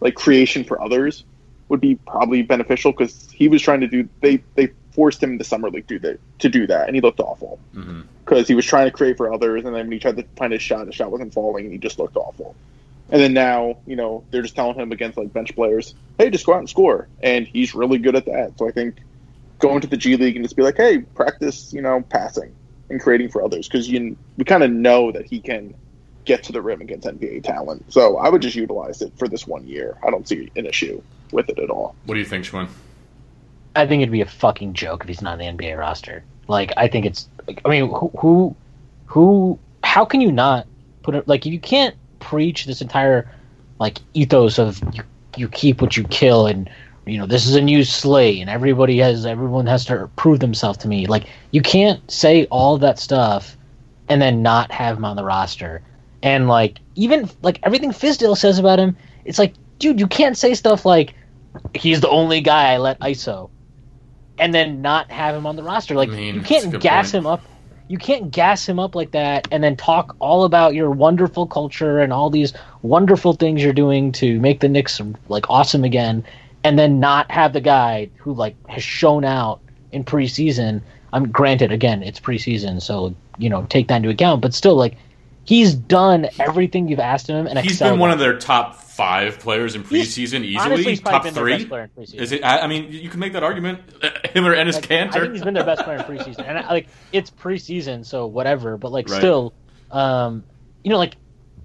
[0.00, 1.24] like creation for others
[1.68, 5.38] would be probably beneficial because he was trying to do they they forced him in
[5.38, 8.00] the summer league to do that to do that, and he looked awful Mm-hmm.
[8.24, 10.52] because he was trying to create for others, and then when he tried to find
[10.52, 12.56] his shot, the shot wasn't falling, and he just looked awful.
[13.10, 16.44] And then now, you know, they're just telling him against like bench players, "Hey, just
[16.44, 18.58] go out and score," and he's really good at that.
[18.58, 18.96] So I think
[19.60, 22.54] going to the G League and just be like, "Hey, practice," you know, passing
[22.90, 25.74] and creating for others because you we kind of know that he can
[26.24, 27.90] get to the rim against NBA talent.
[27.92, 29.96] So I would just utilize it for this one year.
[30.06, 31.00] I don't see an issue
[31.32, 31.94] with it at all.
[32.04, 32.68] What do you think, Schwinn?
[33.76, 36.24] I think it'd be a fucking joke if he's not on the NBA roster.
[36.48, 37.28] Like, I think it's.
[37.64, 38.56] I mean, who, who,
[39.06, 39.58] who?
[39.84, 40.66] How can you not
[41.02, 41.28] put it?
[41.28, 43.30] Like, you can't preach this entire
[43.78, 45.02] like ethos of you,
[45.36, 46.68] you keep what you kill, and
[47.06, 50.78] you know this is a new slate, and everybody has everyone has to prove themselves
[50.78, 51.06] to me.
[51.06, 53.56] Like, you can't say all that stuff
[54.08, 55.82] and then not have him on the roster.
[56.22, 60.54] And like, even like everything Fizdale says about him, it's like, dude, you can't say
[60.54, 61.14] stuff like
[61.74, 63.50] he's the only guy I let ISO
[64.38, 65.94] and then not have him on the roster.
[65.94, 67.22] Like I mean, you can't gas point.
[67.22, 67.42] him up.
[67.88, 72.00] You can't gas him up like that and then talk all about your wonderful culture
[72.00, 76.24] and all these wonderful things you're doing to make the Knicks like awesome again
[76.64, 80.82] and then not have the guy who like has shown out in preseason.
[81.14, 84.96] I'm granted again, it's preseason, so you know, take that into account, but still like
[85.44, 89.38] he's done everything you've asked him and He's excelled been one of their top five
[89.38, 90.56] players in He's- preseason easily.
[90.56, 91.52] honestly, he's top probably been their three.
[91.58, 92.20] best player in preseason.
[92.20, 92.44] Is it?
[92.44, 93.80] I, I mean, you can make that argument.
[94.34, 95.14] Him or Enes Like, Kanter.
[95.16, 98.26] I think he's been their best player in preseason, and I, like it's preseason, so
[98.26, 98.76] whatever.
[98.76, 99.18] But like, Right.
[99.18, 99.54] still,
[99.92, 100.42] um,
[100.82, 101.14] you know, like,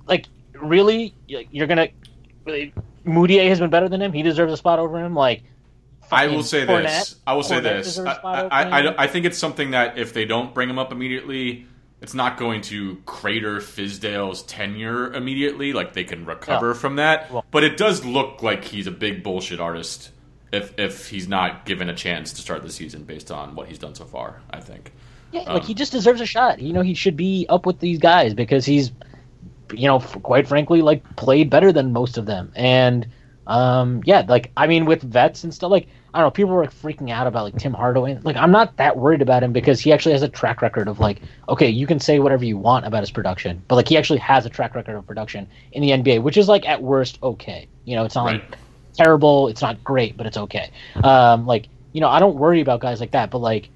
[0.07, 1.87] like really, you're gonna
[2.45, 2.71] really,
[3.05, 4.13] Mudiay has been better than him.
[4.13, 5.15] He deserves a spot over him.
[5.15, 5.43] Like,
[6.11, 7.15] I will say Fournette- this.
[7.25, 7.87] I will say Fournette this.
[7.87, 8.79] deserves a spot I, I.
[8.81, 11.65] I, I think it's something that if they don't bring him up immediately,
[12.03, 15.71] it's not going to crater Fizdale's tenure immediately.
[15.73, 19.23] Like they can recover from that, Well- but it does look like he's a big
[19.23, 20.11] bullshit artist
[20.51, 23.79] if if he's not given a chance to start the season based on what he's
[23.79, 24.41] done so far.
[24.51, 24.91] I think.
[25.31, 26.59] Yeah, Um, like he just deserves a shot.
[26.59, 28.91] You know, he should be up with these guys because he's,
[29.73, 32.51] you know, f- quite frankly, like played better than most of them.
[32.55, 33.07] And
[33.47, 36.65] um, yeah, like I mean, with vets and stuff, like I don't know, people were
[36.65, 38.19] freaking out about like Tim Hardaway.
[38.21, 40.99] Like I'm not that worried about him because he actually has a track record of
[40.99, 44.19] like, okay, you can say whatever you want about his production, but like he actually
[44.19, 47.67] has a track record of production in the NBA, which is like at worst okay.
[47.85, 48.41] You know, it's not Right.
[48.49, 48.57] like
[48.95, 50.69] terrible, it's not great, but it's okay.
[51.03, 53.69] Um, like you know, I don't worry about guys like that, but like,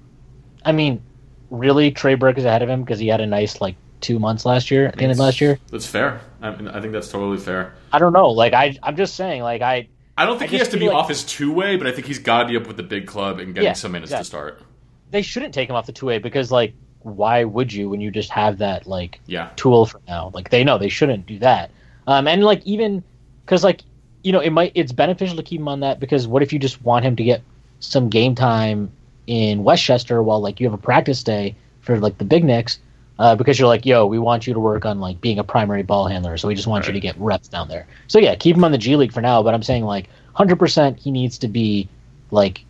[0.64, 1.02] I mean,
[1.50, 4.44] really, Trey Burke is ahead of him because he had a nice like two months
[4.46, 5.58] last year, at the end of last year.
[5.70, 6.20] That's fair.
[6.40, 7.74] I, mean, I think that's totally fair.
[7.92, 8.28] I don't know.
[8.30, 9.42] Like I, I'm just saying.
[9.42, 11.76] Like I, I don't think I he has to be like- off his two way,
[11.76, 13.72] but I think he's got to be up with the big club and getting Yeah,
[13.74, 14.24] some minutes exactly.
[14.24, 14.62] to start.
[15.10, 18.10] they shouldn't take him off the two way because like, why would you when you
[18.10, 20.30] just have that like Yeah, tool for now?
[20.34, 21.70] Like they know they shouldn't do that.
[22.06, 23.02] Um, and like even
[23.44, 23.82] because like
[24.24, 26.58] you know it might it's beneficial to keep him on that because what if you
[26.58, 27.40] just want him to get
[27.80, 28.90] some game time
[29.28, 32.80] in Westchester while like you have a practice day for like the big Knicks
[33.18, 35.82] uh, because you're like yo we want you to work on like being a primary
[35.82, 38.56] ball handler so we just want you to get reps down there so yeah keep
[38.56, 41.48] him on the G League for now but I'm saying like 100% he needs to
[41.48, 41.88] be
[42.30, 42.64] like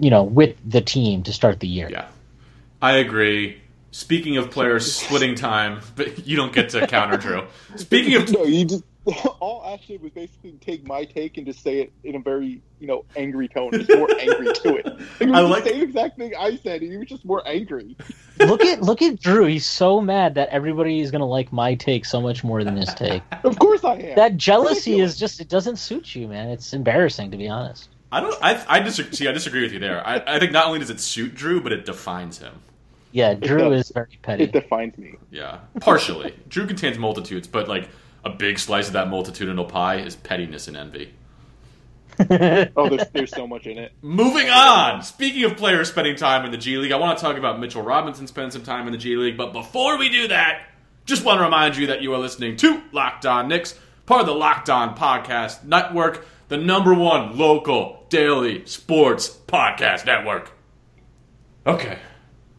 [0.00, 2.06] you know with the team to start the year yeah,
[2.80, 3.60] I agree.
[3.90, 7.44] Speaking of players splitting time, but you don't get to counter Drew.
[7.76, 8.84] Speaking of No, you just
[9.40, 12.60] all Ash did was basically take my take and just say it in a very
[12.80, 14.86] you know angry tone, just more angry to it.
[14.86, 17.24] Like, it was I the like- same exact thing I said, and he was just
[17.24, 17.96] more angry.
[18.40, 22.04] look at look at Drew he's so mad that everybody is gonna like my take
[22.04, 24.16] so much more than his take Of course I am.
[24.16, 28.20] that jealousy is just it doesn't suit you man it's embarrassing to be honest I
[28.20, 28.36] don't.
[28.42, 29.12] I, I disagree.
[29.16, 30.06] See, I disagree with you there.
[30.06, 32.54] I, I think not only does it suit Drew, but it defines him.
[33.10, 35.16] yeah drew is very petty It defines me.
[35.30, 36.34] Yeah, partially.
[36.48, 37.88] Drew contains multitudes, but like
[38.26, 41.12] a big slice of that multitudinal pie is pettiness and envy.
[42.78, 43.92] Oh, there's there's so much in it.
[44.00, 45.02] Moving on.
[45.02, 47.82] Speaking of players spending time in the G League, I want to talk about Mitchell
[47.82, 49.36] Robinson spending some time in the G League.
[49.36, 50.62] But before we do that,
[51.04, 54.26] just want to remind you that you are listening to Locked On Knicks, part of
[54.26, 60.52] the Locked On Podcast Network, the number one local daily sports podcast network.
[61.66, 61.98] Okay.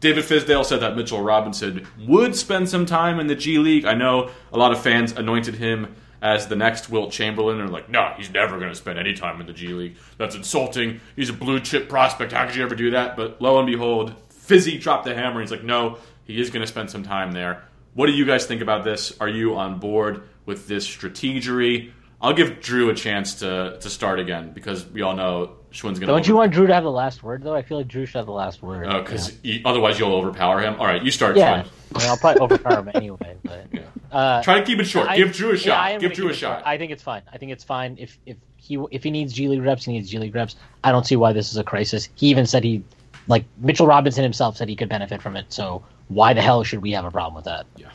[0.00, 3.84] David Fizdale said that Mitchell Robinson would spend some time in the G League.
[3.84, 7.72] I know a lot of fans anointed him as the next Wilt Chamberlain and are
[7.72, 9.96] like, no, he's never going to spend any time in the G League.
[10.16, 11.00] That's insulting.
[11.16, 12.32] He's a blue chip prospect.
[12.32, 13.16] How could you ever do that?
[13.16, 15.40] But lo and behold, Fizzy dropped the hammer.
[15.40, 17.64] He's like, no, he is going to spend some time there.
[17.94, 19.18] What do you guys think about this?
[19.20, 21.90] Are you on board with this strategery?
[22.20, 26.00] I'll give Drew a chance to, to start again because we all know Schwinn's going
[26.00, 26.06] to.
[26.06, 28.16] don't you want drew to have the last word though i feel like drew should
[28.16, 30.74] have the last word Oh, Because otherwise you'll overpower him.
[30.80, 31.36] All right, you start.
[31.36, 31.62] yeah,
[31.94, 33.82] I mean, i'll probably overpower him anyway but Yeah.
[34.10, 35.08] uh, Try to keep it short.
[35.08, 35.90] I- Give Drew a shot.
[35.90, 36.62] Am Give Drew a shot.
[36.66, 37.20] I think it's fine.
[37.30, 40.08] I think it's fine if if he if he needs G League reps, he needs
[40.10, 40.56] G League reps.
[40.82, 42.08] I don't see why this is a crisis.
[42.14, 42.82] He even said he,
[43.28, 45.52] like Mitchell Robinson himself said he could benefit from it.
[45.52, 47.66] So why the hell should we have a problem with that?
[47.76, 47.88] Yeah,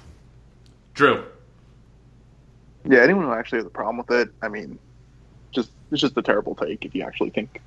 [0.94, 1.26] Drew.
[2.86, 4.78] Yeah, anyone who actually has a problem with it, I mean,
[5.52, 7.62] just it's just a terrible take if you actually think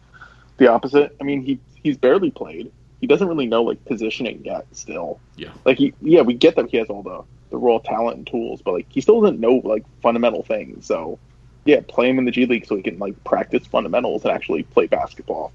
[0.59, 1.17] the opposite.
[1.21, 2.71] I mean, he he's barely played.
[3.01, 4.67] He doesn't really know like positioning yet.
[4.73, 5.51] Still, Yeah.
[5.65, 8.61] like he yeah, we get that he has all the the raw talent and tools,
[8.63, 10.87] but like he still doesn't know like fundamental things.
[10.87, 11.19] So
[11.65, 14.65] yeah, play him in the G League so he can like practice fundamentals and actually
[14.65, 15.53] play basketball.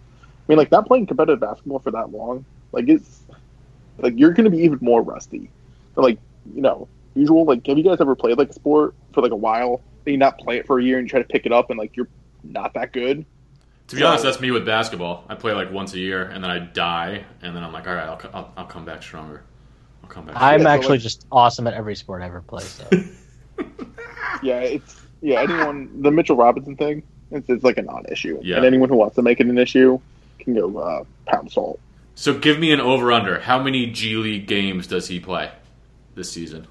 [0.47, 3.21] I mean, like not playing competitive basketball for that long, like it's
[3.99, 5.49] like you're going to be even more rusty.
[5.93, 6.19] But, like
[6.55, 7.45] you know, usual.
[7.45, 9.81] Like, have you guys ever played like a sport for like a while?
[10.05, 11.69] And you not play it for a year and you try to pick it up
[11.69, 12.07] and like you're
[12.43, 13.25] not that good.
[13.87, 15.25] To be honest, that's me with basketball.
[15.27, 17.93] I play like once a year, and then I die, and then I'm like, all
[17.93, 19.43] right, I'll, I'll, I'll come back stronger.
[20.01, 20.35] I'll come back.
[20.37, 22.63] I'm Yeah, actually like- just awesome at every sport I ever play.
[22.63, 22.87] So
[24.43, 25.41] Yeah, it's yeah.
[25.41, 28.39] Anyone the Mitchell Robinson thing, it's, it's like a non-issue.
[28.41, 28.57] Yeah.
[28.57, 29.99] And anyone who wants to make it an issue
[30.39, 31.79] can go uh, pound salt.
[32.15, 33.39] so give me an over under.
[33.41, 35.51] How many G League games does he play
[36.15, 36.65] this season?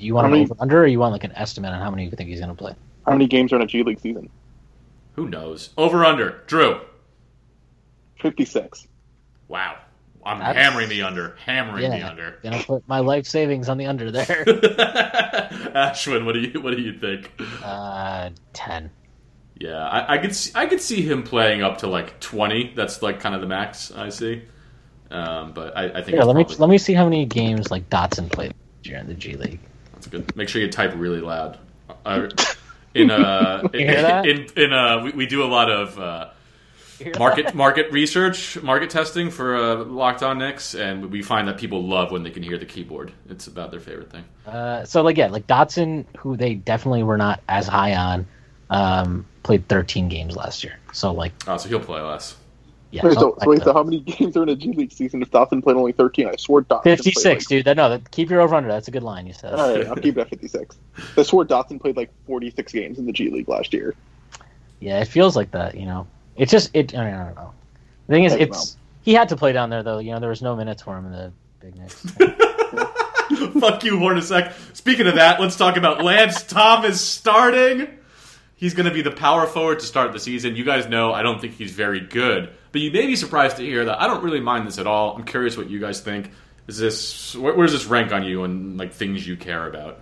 [0.00, 1.90] You want How an many- over under, or you want like an estimate on how
[1.90, 2.74] many you think he's going to play?
[3.06, 4.28] How many games are in a G League season?
[5.14, 5.70] Who knows?
[5.78, 6.42] Over under.
[6.46, 6.80] Drew.
[8.20, 8.86] Fifty-six.
[9.48, 9.76] Wow.
[10.24, 11.36] I'm That's- hammering the under.
[11.44, 12.38] Hammering the Yeah, under.
[12.42, 14.24] gonna put my life savings on the under there.
[15.74, 17.30] Ashwin, what do you what do you think?
[17.62, 18.90] uh, ten.
[19.58, 22.72] Yeah, I, I could see, I could see him playing up to like twenty.
[22.74, 24.42] That's like kind of the max I see.
[25.10, 27.70] Um, but I, I think Here, it's let me let me see how many games
[27.70, 29.60] like Dotson played during the G League.
[29.96, 30.36] That's good.
[30.36, 31.58] Make sure you type really loud.
[32.04, 32.28] Uh,
[32.94, 34.26] in uh, You hear that?
[34.26, 36.28] in in uh, we, we do a lot of uh,
[37.18, 41.82] market market research, market testing for uh, Locked On Knicks, and we find that people
[41.82, 43.12] love when they can hear the keyboard.
[43.28, 44.24] It's about their favorite thing.
[44.46, 48.26] Uh, so like yeah, like Dotson, who they definitely were not as high on,
[48.70, 50.78] um, played 13 games last year.
[50.92, 52.36] So like Oh, so he'll play less.
[52.90, 54.92] Yeah, Wait, so, so, like wait, so how many games are in a G League
[54.92, 56.28] season if Dotson played only 13?
[56.28, 57.64] I swore Dotson played 56, like- dude.
[57.64, 58.68] That, no, that, keep your over under.
[58.68, 59.54] That's a good line you said.
[59.54, 60.76] All right, I'll keep it at 56.
[61.16, 63.94] I swore Dotson played like 46 games in the G League last year.
[64.80, 65.76] Yeah, it feels like that.
[65.76, 66.94] You know, it's just it.
[66.94, 67.52] I, mean, I don't know.
[68.06, 69.98] The thing is, I don't it's he had to play down there though.
[69.98, 71.94] You know, there was no minutes for him in the Big Knicks.
[73.60, 74.52] Fuck you, Hornacek.
[74.76, 77.88] Speaking of that, let's talk about Lance Thomas starting.
[78.56, 80.56] He's going to be the power forward to start the season.
[80.56, 83.62] You guys know I don't think he's very good, but you may be surprised to
[83.62, 85.14] hear that I don't really mind this at all.
[85.14, 86.30] I'm curious what you guys think.
[86.66, 90.00] Is this where, where does this rank on you and like things you care about?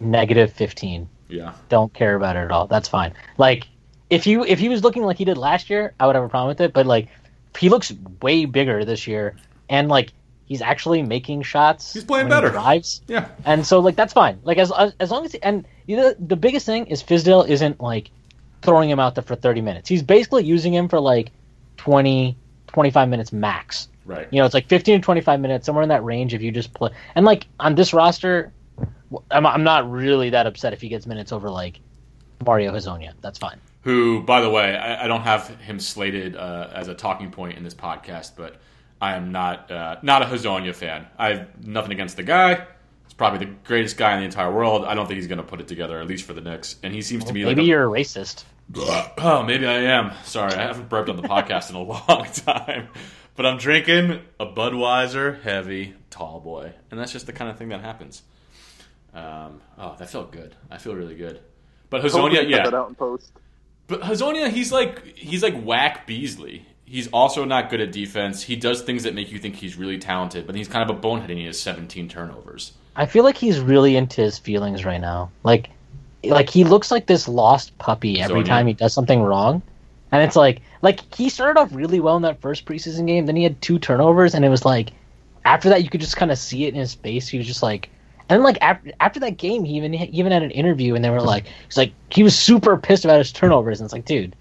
[0.00, 1.08] Negative 15.
[1.28, 2.66] Yeah, Don't care about it at all.
[2.66, 3.14] That's fine.
[3.38, 3.68] Like
[4.10, 6.28] if you if he was looking like he did last year, I would have a
[6.28, 6.72] problem with it.
[6.72, 7.08] But like
[7.58, 9.36] he looks way bigger this year,
[9.68, 10.12] and like
[10.52, 11.92] he's actually making shots.
[11.92, 12.52] He's playing when he better.
[12.52, 13.02] Drives.
[13.08, 13.28] yeah.
[13.44, 14.38] And so like that's fine.
[14.44, 17.80] Like as as, as long as and you know, the biggest thing is Fizdale isn't
[17.80, 18.10] like
[18.62, 19.88] throwing him out there for 30 minutes.
[19.88, 21.32] He's basically using him for like
[21.78, 22.36] 20
[22.68, 23.88] 25 minutes max.
[24.04, 24.28] Right.
[24.30, 26.72] You know, it's like 15 to 25 minutes somewhere in that range if you just
[26.74, 26.90] play.
[27.14, 28.52] And like on this roster
[29.30, 31.80] I'm I'm not really that upset if he gets minutes over like
[32.44, 33.12] Mario Hezonja.
[33.20, 33.58] That's fine.
[33.82, 37.56] who, by the way, I, I don't have him slated uh, as a talking point
[37.56, 38.60] in this podcast, but
[39.02, 41.06] I am not uh, not a Hezonja fan.
[41.18, 42.64] I have nothing against the guy.
[43.04, 44.84] He's probably the greatest guy in the entire world.
[44.84, 46.76] I don't think he's going to put it together, at least for the Knicks.
[46.84, 48.44] And he seems to be Maybe like, a- you're a racist.
[49.18, 50.12] oh, maybe I am.
[50.24, 52.88] Sorry, I haven't burped on the podcast in a long time.
[53.34, 57.70] But I'm drinking a Budweiser heavy tall boy, and that's just the kind of thing
[57.70, 58.22] that happens.
[59.14, 60.54] Um, oh, that felt good.
[60.70, 61.40] I feel really good.
[61.90, 63.32] But Hopefully Hezonja, put yeah, that out in post.
[63.88, 66.66] but Hezonja, he's like he's like whack Beasley.
[66.84, 68.42] He's also not good at defense.
[68.42, 70.98] He does things that make you think he's really talented, but he's kind of a
[70.98, 72.72] bonehead and he has 17 turnovers.
[72.94, 75.30] I feel like he's really into his feelings right now.
[75.42, 75.70] Like,
[76.24, 79.62] like he looks like this lost puppy every time he does something wrong,
[80.12, 83.26] and it's like, like he started off really well in that first preseason game.
[83.26, 84.92] Then he had two turnovers, and it was like,
[85.44, 87.26] after that you could just kind of see it in his face.
[87.28, 87.88] He was just like,
[88.28, 91.04] and then like after after that game, he even he even had an interview, and
[91.04, 94.04] they were like, he's like he was super pissed about his turnovers, and it's like,
[94.04, 94.36] dude,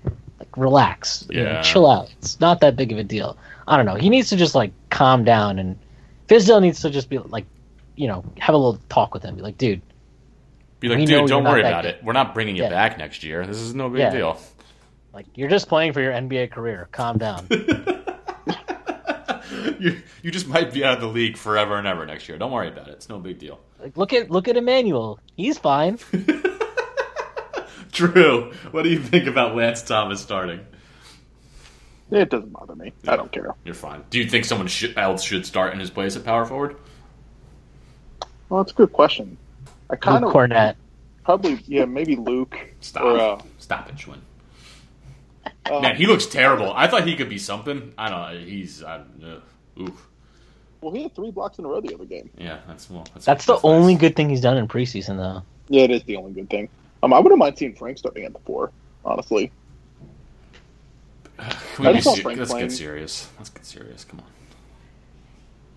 [0.58, 2.14] relax, you know, chill out.
[2.20, 3.38] It's not that big of a deal.
[3.68, 3.96] I don't know.
[3.96, 5.78] He needs to just like calm down, and
[6.28, 7.46] Fizdale needs to just be like
[7.96, 9.36] you know, have a little talk with him.
[9.36, 9.82] Be like, dude,
[10.80, 12.04] Be like, dude, don't worry about good." it.
[12.04, 12.70] We're not bringing you Yeah.
[12.70, 13.46] back next year.
[13.46, 14.10] This is no big Yeah.
[14.12, 14.38] deal.
[15.14, 16.88] like you're just playing for your NBA career.
[16.94, 17.46] Calm down.
[19.80, 22.38] you, you just might be out of the league forever and ever next year.
[22.38, 22.92] Don't worry about it.
[22.94, 23.60] It's no big deal.
[23.82, 25.20] like, look at look at Emmanuel.
[25.36, 26.00] He's fine.
[28.12, 30.60] Drew, what do you think about Lance Thomas starting?
[32.10, 32.92] It doesn't bother me.
[33.08, 33.54] I don't care.
[33.64, 34.04] You're fine.
[34.10, 36.76] Do you think someone should, else should start in his place at power forward?
[38.50, 39.38] Well, that's a good question.
[39.90, 40.76] I Luke kind of Kornet.
[41.24, 43.04] probably yeah maybe Luke Stop.
[43.04, 44.20] or uh, Stop it, Schwinn.
[45.66, 46.74] uh, Man, he looks terrible.
[46.74, 47.94] I thought he could be something.
[47.98, 48.46] I don't know.
[48.46, 48.84] He's.
[48.84, 49.40] I, uh,
[49.80, 50.08] oof.
[50.82, 52.30] well he had three blocks in a row the other game.
[52.38, 53.06] Yeah, that's well.
[53.14, 53.62] That's, That's the nice.
[53.64, 55.44] only good thing he's done in preseason, though.
[55.70, 56.68] Yeah, it is the only good thing.
[57.04, 58.72] Um, I wouldn't mind seeing Frank starting at the four.
[59.04, 59.52] Honestly,
[61.38, 62.68] Can we be just want Frank let's playing.
[62.68, 63.28] get serious.
[63.38, 64.04] Let's get serious.
[64.06, 64.26] Come on.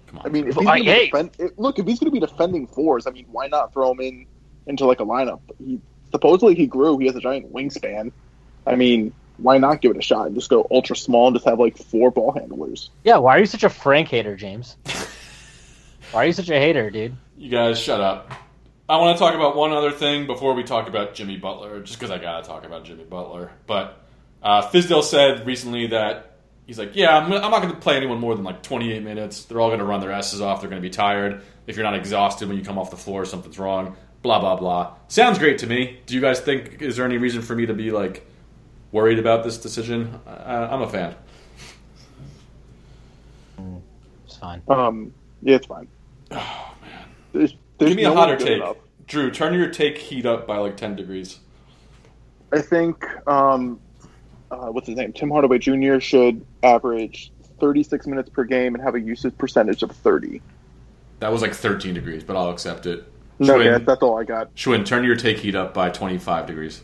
[0.08, 0.26] Come on.
[0.26, 1.04] I mean, if he's I- gonna hey.
[1.06, 3.92] defend, it- look if he's going to be defending fours, I mean, why not throw
[3.92, 4.26] him in
[4.66, 5.40] into like a lineup?
[5.58, 6.98] He supposedly he grew.
[6.98, 8.12] He has a giant wingspan.
[8.66, 11.46] I mean, why not give it a shot and just go ultra small and just
[11.46, 12.90] have like four ball handlers?
[13.02, 14.76] Yeah, why are you such a Frank hater, James?
[16.12, 17.16] why are you such a hater, dude?
[17.38, 18.30] You guys, shut up.
[18.88, 21.98] I want to talk about one other thing before we talk about Jimmy Butler, just
[21.98, 23.50] because I gotta talk about Jimmy Butler.
[23.66, 24.04] But
[24.42, 28.20] uh, Fizdale said recently that he's like, "Yeah, I'm, I'm not going to play anyone
[28.20, 29.44] more than like 28 minutes.
[29.44, 30.60] They're all going to run their asses off.
[30.60, 31.40] They're going to be tired.
[31.66, 34.94] If you're not exhausted when you come off the floor, something's wrong." Blah blah blah.
[35.08, 36.00] Sounds great to me.
[36.06, 36.80] Do you guys think?
[36.80, 38.26] Is there any reason for me to be like
[38.90, 40.18] worried about this decision?
[40.26, 41.14] I, I'm a fan.
[44.24, 44.62] It's fine.
[44.68, 45.88] Um, yeah, it's fine.
[46.30, 48.76] Oh man, there's, there's Give me a no one hotter take, enough.
[49.06, 49.30] Drew.
[49.30, 51.38] Turn your take heat up by like 10 degrees.
[52.52, 53.80] I think um,
[54.50, 55.12] uh, what's his name?
[55.12, 55.98] Tim Hardaway Jr.
[55.98, 60.40] should average 36 minutes per game and have a usage percentage of 30.
[61.20, 63.04] That was like 13 degrees, but I'll accept it.
[63.38, 64.54] No, Schwinn, yeah, that's all I got.
[64.54, 66.82] Schwinn, turn your take heat up by 25 degrees.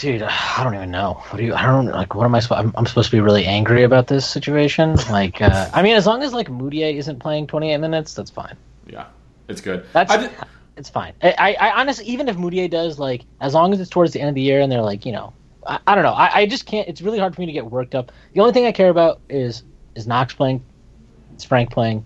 [0.00, 1.14] Dude, I don't even know.
[1.28, 1.54] What do you?
[1.54, 2.14] I don't like.
[2.14, 2.40] What am I?
[2.40, 2.60] supposed?
[2.60, 4.96] I'm, I'm supposed to be really angry about this situation.
[5.10, 8.56] Like, uh, I mean, as long as like Mudiay isn't playing 28 minutes, that's fine.
[8.92, 9.06] Yeah,
[9.48, 9.84] it's good.
[9.92, 10.30] That's did-
[10.76, 11.12] it's fine.
[11.22, 14.20] I, I, I honestly, even if Mudiay does, like, as long as it's towards the
[14.20, 15.32] end of the year and they're like, you know,
[15.66, 16.12] I, I don't know.
[16.12, 16.88] I, I just can't.
[16.88, 18.12] It's really hard for me to get worked up.
[18.34, 19.62] The only thing I care about is
[19.94, 20.62] is Knox playing,
[21.36, 22.04] is Frank playing,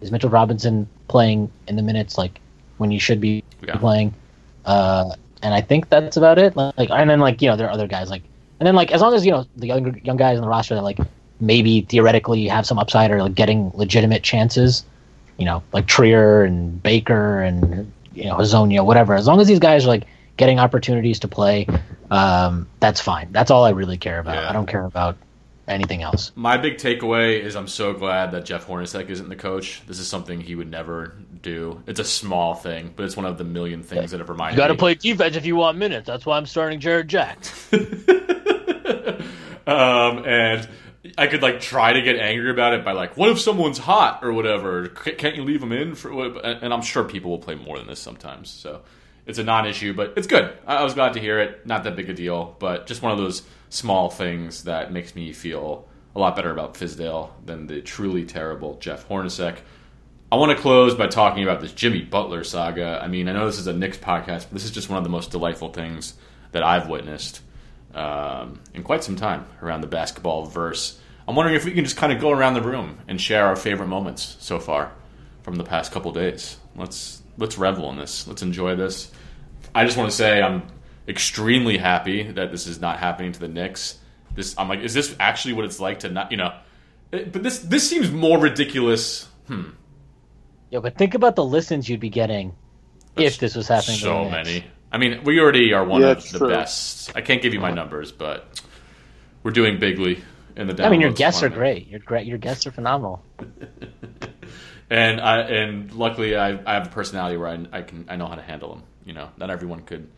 [0.00, 2.40] is Mitchell Robinson playing in the minutes like
[2.78, 3.76] when you should be Yeah.
[3.76, 4.14] playing,
[4.66, 6.54] uh, and I think that's about it.
[6.56, 8.22] Like, and then like you know there are other guys like,
[8.60, 10.74] and then like as long as you know the young young guys in the roster
[10.74, 10.98] that like
[11.40, 14.84] maybe theoretically have some upside or like getting legitimate chances,
[15.36, 19.14] you know, like Trier and Baker and you know Hezonja, whatever.
[19.14, 20.04] As long as these guys are like
[20.36, 21.66] getting opportunities to play,
[22.10, 23.28] um, that's fine.
[23.32, 24.36] That's all I really care about.
[24.36, 24.50] Yeah.
[24.50, 25.16] I don't care about
[25.66, 26.32] anything else.
[26.34, 29.82] My big takeaway is I'm so glad that Jeff Hornacek isn't the coach.
[29.86, 31.82] This is something he would never do.
[31.86, 34.62] It's a small thing, but it's one of the million things that have reminded You
[34.62, 34.78] got to me.
[34.78, 36.06] play defense if you want minutes.
[36.06, 37.38] That's why I'm starting Jarrett Jack.
[39.66, 40.68] um, and
[41.16, 44.20] I could like try to get angry about it by like, what if someone's hot
[44.22, 44.88] or whatever?
[44.88, 46.12] Can't you leave them in for?
[46.12, 48.50] what- And I'm sure people will play more than this sometimes.
[48.50, 48.82] So
[49.26, 50.52] it's a non-issue, but it's good.
[50.66, 51.66] I I was glad to hear it.
[51.66, 55.32] Not that big a deal, but just one of those small things that makes me
[55.32, 55.86] feel
[56.16, 59.56] a lot better about Fizdale than the truly terrible Jeff Hornacek.
[60.32, 62.98] I want to close by talking about this Jimmy Butler saga.
[63.02, 65.04] I mean, I know this is a Knicks podcast, but this is just one of
[65.04, 66.14] the most delightful things
[66.52, 67.40] that I've witnessed
[67.94, 70.98] um, in quite some time around the basketball verse.
[71.26, 73.56] I'm wondering if we can just kind of go around the room and share our
[73.56, 74.92] favorite moments so far
[75.42, 76.58] from the past couple days.
[76.76, 78.26] Let's let's revel in this.
[78.28, 79.10] Let's enjoy this.
[79.74, 80.62] I just want to say I'm
[81.08, 83.98] extremely happy that this is not happening to the Knicks.
[84.34, 86.52] This I'm like, is this actually what it's like to not, you know?
[87.12, 89.26] it- But this this seems more ridiculous.
[89.48, 89.70] Hmm.
[90.70, 92.54] Yo, but think about the listens you'd be getting
[93.16, 93.98] if this was happening.
[93.98, 94.48] to the So Knicks.
[94.48, 94.64] many.
[94.92, 96.48] I mean, we already are one Yeah, of the true.
[96.50, 97.12] best.
[97.16, 98.60] I can't give you my numbers, but
[99.42, 100.22] we're doing bigly
[100.56, 100.84] in the.
[100.84, 101.88] I mean, your downloads guests are great.
[101.88, 102.26] Your great.
[102.26, 103.22] Your guests are phenomenal.
[104.90, 108.26] and I and luckily I, I have a personality where I, I can I know
[108.26, 108.82] how to handle them.
[109.04, 110.08] You know, not everyone could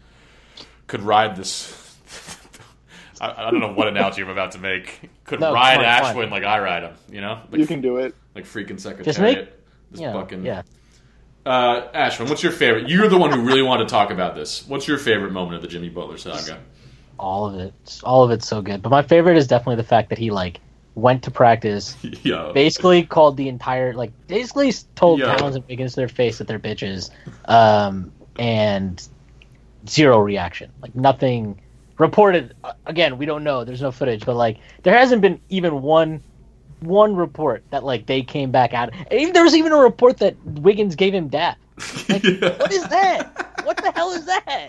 [0.87, 1.97] could ride this.
[3.20, 5.11] I, I don't know what analogy I'm about to make.
[5.24, 6.95] Could No, ride on, Ashwin like I ride him.
[7.11, 8.14] You know, like, You can do it.
[8.34, 9.05] like freaking secretariat.
[9.05, 9.49] Just make-
[9.91, 10.62] this Yeah, fucking yeah.
[11.47, 12.89] Uh, Ashwin, what's your favorite?
[12.89, 14.66] You're the one who really wanted to talk about this.
[14.66, 16.59] What's your favorite moment of the Jimmy Butler saga?
[17.18, 18.00] All of it.
[18.04, 18.82] All of it's so good.
[18.82, 20.60] But my favorite is definitely the fact that he like
[20.94, 22.52] went to practice, Yo.
[22.52, 25.36] basically called the entire like basically told Yeah.
[25.36, 27.10] Towns and Wiggins to their face that they're bitches,
[27.46, 29.06] um, and
[29.88, 30.70] zero reaction.
[30.80, 31.60] Like nothing
[31.98, 32.54] reported.
[32.86, 33.64] Again, we don't know.
[33.64, 36.22] There's no footage, but like there hasn't been even one
[36.80, 38.90] one report that like they came back out.
[39.10, 41.58] Even, there was even a report that Wiggins gave him dap.
[42.08, 42.22] Like,
[42.58, 43.62] what is that?
[43.64, 44.68] What the hell is that?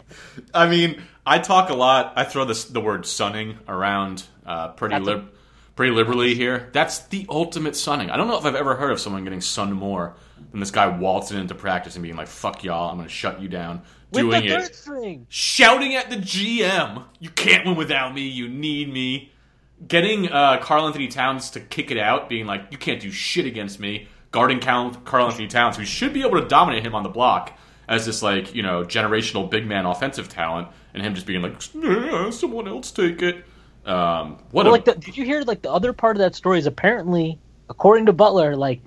[0.53, 2.13] I mean, I talk a lot.
[2.15, 5.29] I throw this the word sunning around uh, pretty lib-
[5.75, 6.69] pretty liberally here.
[6.71, 8.09] That's the ultimate sunning.
[8.09, 10.15] I don't know if I've ever heard of someone getting sunned more
[10.51, 13.41] than this guy waltzing into practice and being like, "Fuck y'all, I'm going to shut
[13.41, 15.27] you down." With doing the it, third string.
[15.27, 18.27] shouting at the GM, "You can't win without me.
[18.27, 19.33] You need me."
[19.85, 23.81] Getting uh, Karl-Anthony Towns to kick it out, being like, "You can't do shit against
[23.81, 24.93] me." Guarding Carl
[25.27, 27.57] Anthony Towns, who should be able to dominate him on the block
[27.87, 31.55] as this like you know generational big man offensive talent, and him just being like,
[31.73, 33.45] "Yeah, "Someone else take it."
[33.85, 36.35] Um, what Well, a like, the, did you hear like the other part of that
[36.35, 38.81] story is apparently, according to Butler, like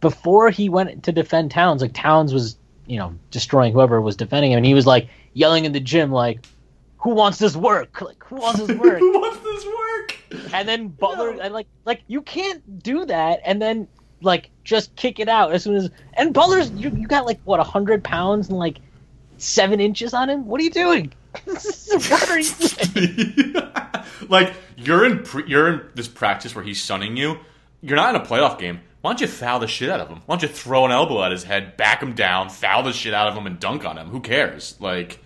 [0.00, 4.52] before he went to defend Towns, like Towns was you know destroying whoever was defending
[4.52, 6.46] him, and he was like yelling in the gym like,
[6.98, 8.00] "Who wants this work?
[8.02, 9.74] Like, who wants this work?" who wants this work?
[10.52, 13.88] and then Butler, and like, like you can't do that, and then
[14.24, 15.90] like just kick it out as soon as.
[16.14, 18.78] And Butler's you, you got like what hundred pounds and like
[19.38, 20.46] seven inches on him.
[20.46, 21.12] What are you doing?
[21.44, 23.62] what are you doing?
[24.28, 27.38] like you're in pre- you're in this practice where he's sunning you.
[27.80, 28.80] You're not in a playoff game.
[29.04, 30.22] Why don't you foul the shit out of him?
[30.24, 33.12] Why don't you throw an elbow at his head, back him down, foul the shit
[33.12, 34.08] out of him, and dunk on him?
[34.08, 34.76] Who cares?
[34.80, 35.20] Like,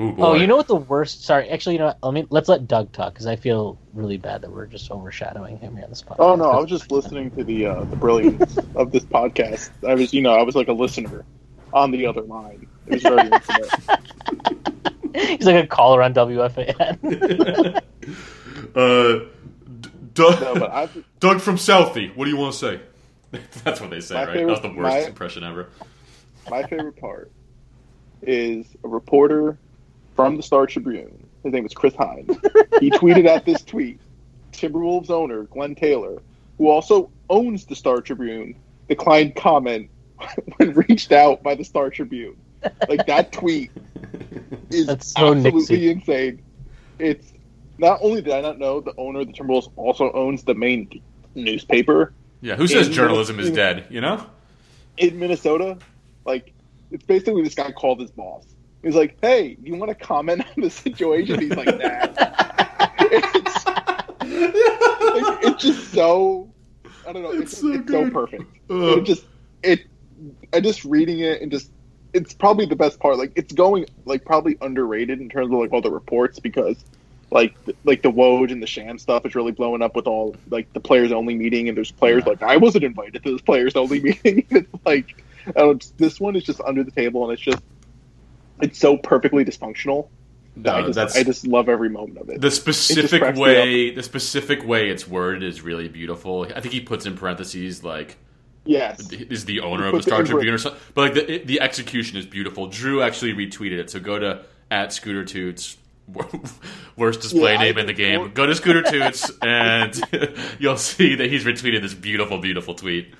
[0.00, 0.22] ooh boy.
[0.26, 1.24] Oh, you know what the worst?
[1.24, 1.98] Sorry, actually, you know, what?
[2.02, 5.58] let me let's let Doug talk because I feel really bad that we're just overshadowing
[5.58, 6.16] him here on this podcast.
[6.20, 9.70] Oh no, I was just listening to the uh, the brilliance of this podcast.
[9.86, 11.24] I was, you know, I was like a listener
[11.72, 12.66] on the other line.
[12.86, 13.70] It was very intimate.
[15.38, 17.82] He's like a caller on WFAN.
[18.74, 19.24] uh,
[19.80, 22.14] D- Doug, No, but I've Doug from Southie.
[22.16, 22.80] What do you want to say?
[23.64, 24.32] That's what they say, My right?
[24.34, 25.68] favorite- That's the worst my- impression ever.
[26.50, 27.30] my favorite part
[28.22, 29.58] is a reporter
[30.18, 31.28] from the Star Tribune.
[31.44, 32.36] His name is Chris Hines.
[32.80, 34.00] He tweeted at this tweet.
[34.50, 36.20] Timberwolves owner Glenn Taylor,
[36.56, 38.56] who also owns the Star Tribune,
[38.88, 39.88] declined comment
[40.56, 42.36] when reached out by the Star Tribune.
[42.88, 43.70] Like that tweet
[44.70, 45.90] is That's so absolutely Nixie.
[45.92, 46.42] insane.
[46.98, 47.32] It's
[47.78, 51.00] not only did I not know the owner of the Timberwolves also owns the main
[51.36, 53.86] newspaper Yeah, who says In- journalism is dead?
[53.88, 54.26] You know?
[54.96, 55.78] in Minnesota.
[56.24, 56.52] Like
[56.90, 58.44] it's basically this guy called his boss
[58.82, 62.06] He's like, "Hey, you want to comment on the situation?" He's like, "Nah."
[63.10, 66.48] it's, like, it's just so
[67.06, 67.30] I don't know.
[67.32, 68.44] It's, It's so it's so perfect.
[68.70, 69.24] It just
[69.62, 69.80] it.
[70.52, 71.70] I just reading it and just
[72.12, 73.18] it's probably the best part.
[73.18, 76.76] Like it's going like probably underrated in terms of like all the reports because
[77.30, 77.54] like
[77.84, 80.80] like the Woj and the Sham stuff is really blowing up with all like the
[80.80, 82.30] players only meeting and there's players Yeah.
[82.30, 84.44] like I wasn't invited to this players only meeting.
[84.50, 87.62] it's like I don't know, this one is just under the table and it's just
[88.62, 90.08] it's so perfectly dysfunctional.
[90.58, 92.40] that I No, just I just love every moment of it.
[92.40, 93.90] the specific me way.
[93.90, 96.46] The specific way it's worded is really beautiful.
[96.54, 98.16] I think he puts in parentheses like
[98.64, 99.10] yes.
[99.12, 100.80] is the owner of the it Star Tribune or something.
[100.94, 102.66] But like the the execution is beautiful.
[102.66, 103.90] Drew actually retweeted it.
[103.90, 105.76] So go to at Scooter Toots.
[106.96, 108.18] Worst display Yeah, name in the game.
[108.20, 109.94] more- Go to Scooter Toots and
[110.58, 113.14] you'll see that he's retweeted this beautiful, beautiful tweet.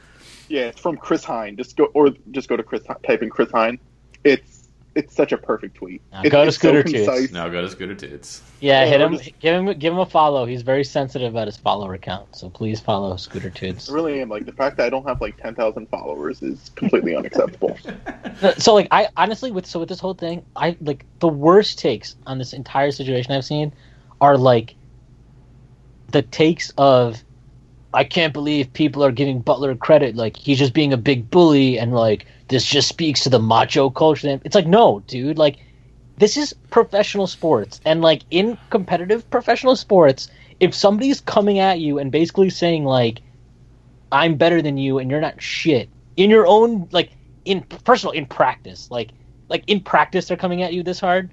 [0.49, 1.57] Yeah, it's from Chris Hine.
[1.59, 3.79] Just go or just go to Chris type in Chris Hine.
[4.25, 4.58] It's
[4.95, 6.03] it's such a perfect tweet.
[6.13, 7.07] Now It- go to it's Scooter so Toots.
[7.09, 7.33] concise.
[7.33, 8.43] Now go to Scooter Toots.
[8.61, 9.19] Yeah, Yeah, hit him.
[9.41, 9.79] Give him.
[9.79, 10.45] Give him a follow.
[10.45, 13.89] He's very sensitive about his follower count, so please follow Scooter Toots.
[13.91, 16.71] I really am like the fact that I don't have like ten thousand followers is
[16.75, 17.77] completely unacceptable.
[18.59, 22.15] So like, I honestly with so with this whole thing, I like the worst takes
[22.27, 23.73] on this entire situation I've seen
[24.21, 24.77] are like
[26.13, 27.23] the takes of
[27.99, 30.15] I can't believe people are giving Butler credit.
[30.15, 33.91] Like he's just being a big bully and like this just speaks to the macho
[33.91, 34.41] culture.
[34.45, 35.57] It's like no, dude, like
[36.17, 37.81] this is professional sports.
[37.85, 40.31] And like in competitive professional sports,
[40.61, 43.19] if somebody's coming at you and basically saying like
[44.13, 47.11] I'm better than you and you're not shit in your own like
[47.47, 47.67] in
[48.05, 49.11] all in practice like
[49.49, 51.31] like in practice they're coming at you this hard.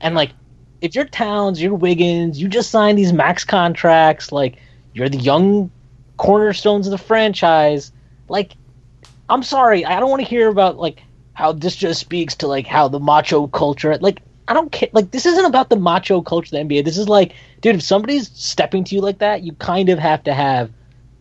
[0.00, 0.30] And like
[0.80, 4.58] if you're Towns, you're Wiggins, you just signed these max contracts, like
[4.92, 5.72] you're the young
[6.16, 7.92] cornerstones of the franchise.
[8.28, 8.52] Like,
[9.28, 11.02] I'm sorry, I don't want to hear about like
[11.32, 13.96] how this just speaks to like how the macho culture.
[13.98, 14.88] Like, I don't care.
[14.92, 16.84] Like, this isn't about the macho culture of the NBA.
[16.84, 20.22] This is like, dude, if somebody's stepping to you like that, you kind of have
[20.24, 20.70] to have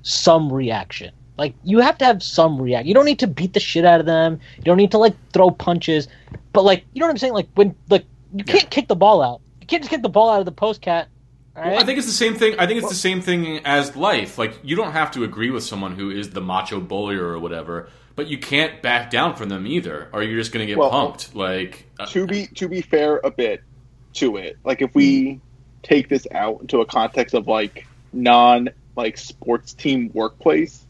[0.01, 1.13] some reaction.
[1.37, 2.85] Like, you have to have some react.
[2.85, 4.39] You don't need to beat the shit out of them.
[4.57, 6.07] You don't need to like throw punches.
[6.51, 7.33] But like, you know what I'm saying?
[7.33, 9.41] Like when like you can't kick the ball out.
[9.61, 11.07] You can't just kick the ball out of the post cat.
[11.55, 11.77] Right?
[11.77, 12.55] I think it's the same thing.
[12.59, 14.37] I think it's the same thing as life.
[14.37, 17.89] Like you don't have to agree with someone who is the macho bully or whatever,
[18.15, 20.89] but you can't back down from them either, or you're just going to get Well,
[20.91, 21.35] punked.
[21.35, 23.61] Like uh, to be to be fair a bit
[24.13, 25.41] to it, like if we
[25.83, 30.85] take this out into a context of like non like sports team workplace,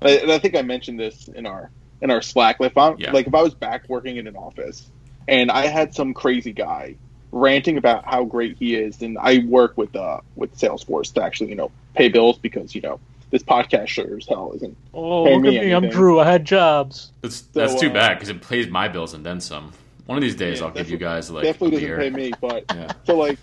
[0.00, 1.70] I- and I think I mentioned this in our
[2.00, 2.60] in our Slack.
[2.60, 3.12] Like if I'm Yeah.
[3.12, 4.90] like if I was back working in an office
[5.28, 6.96] and I had some crazy guy
[7.32, 11.50] ranting about how great he is, and I work with uh with Salesforce to actually
[11.50, 15.34] you know pay bills because you know this podcast sure as hell isn't oh, pay
[15.34, 15.72] look me at me.
[15.72, 15.88] I'm.
[15.88, 16.20] Drew.
[16.20, 17.10] I had jobs.
[17.22, 19.72] it's, that's too uh, bad because it pays my bills and then some.
[20.06, 21.98] One of these days, Yeah, I'll give you guys like a definitely doesn't beer.
[21.98, 22.92] pay me, but Yeah.
[23.04, 23.38] so like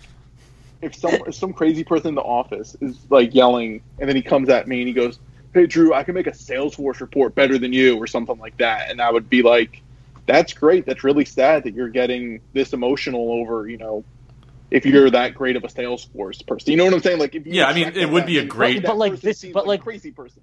[0.82, 4.22] if some if some crazy person in the office is like yelling and then he
[4.22, 5.18] comes at me and he goes,
[5.52, 8.90] Hey Drew, I can make a Salesforce report better than you or something like that
[8.90, 9.82] and I would be like,
[10.30, 10.86] That's great.
[10.86, 14.04] That's really sad that you're getting this emotional over, you know,
[14.70, 16.70] if you're that great of a Salesforce person.
[16.70, 17.18] You know what I'm saying?
[17.18, 19.20] Like if you Yeah, I mean, check it that would be a great- But, like,
[19.20, 20.40] this- but, like- a crazy person.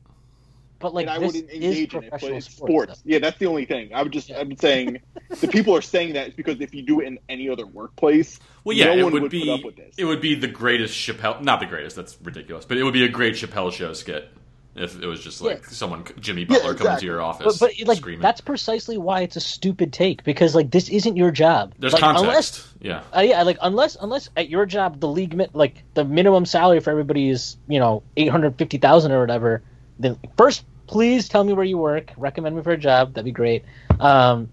[0.79, 2.71] But like and I wouldn't is engage in it, but professional it's sports.
[2.93, 3.01] sports.
[3.03, 3.93] Yeah, that's the only thing.
[3.95, 4.39] I would just Yeah.
[4.41, 4.99] I'm saying
[5.41, 8.39] the people are saying that is because if you do it in any other workplace,
[8.63, 9.95] Well, yeah, no it one would, would be put up with this.
[9.97, 11.41] it would be the greatest Chappelle.
[11.41, 11.95] Not the greatest.
[11.95, 12.65] That's ridiculous.
[12.65, 14.29] But it would be a great Chappelle show skit
[14.77, 15.69] if it was just like Yeah.
[15.69, 18.21] someone Jimmy Butler coming to your office, But, but like screaming.
[18.21, 21.73] that's precisely why it's a stupid take because like this isn't your job.
[21.79, 22.23] There's like, context.
[22.25, 23.01] Unless, yeah.
[23.15, 26.91] uh, yeah, like unless unless at your job the league like the minimum salary for
[26.91, 29.61] everybody is you know eight hundred fifty thousand or whatever.
[29.99, 32.11] Then first, please tell me where you work.
[32.17, 33.13] Recommend me for a job.
[33.13, 33.65] That'd be great.
[33.99, 34.49] Um,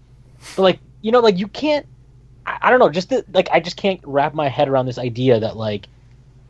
[0.55, 1.85] but like you know, like you can't.
[2.45, 2.89] I, I don't know.
[2.89, 5.87] Just the, like I just can't wrap my head around this idea that like,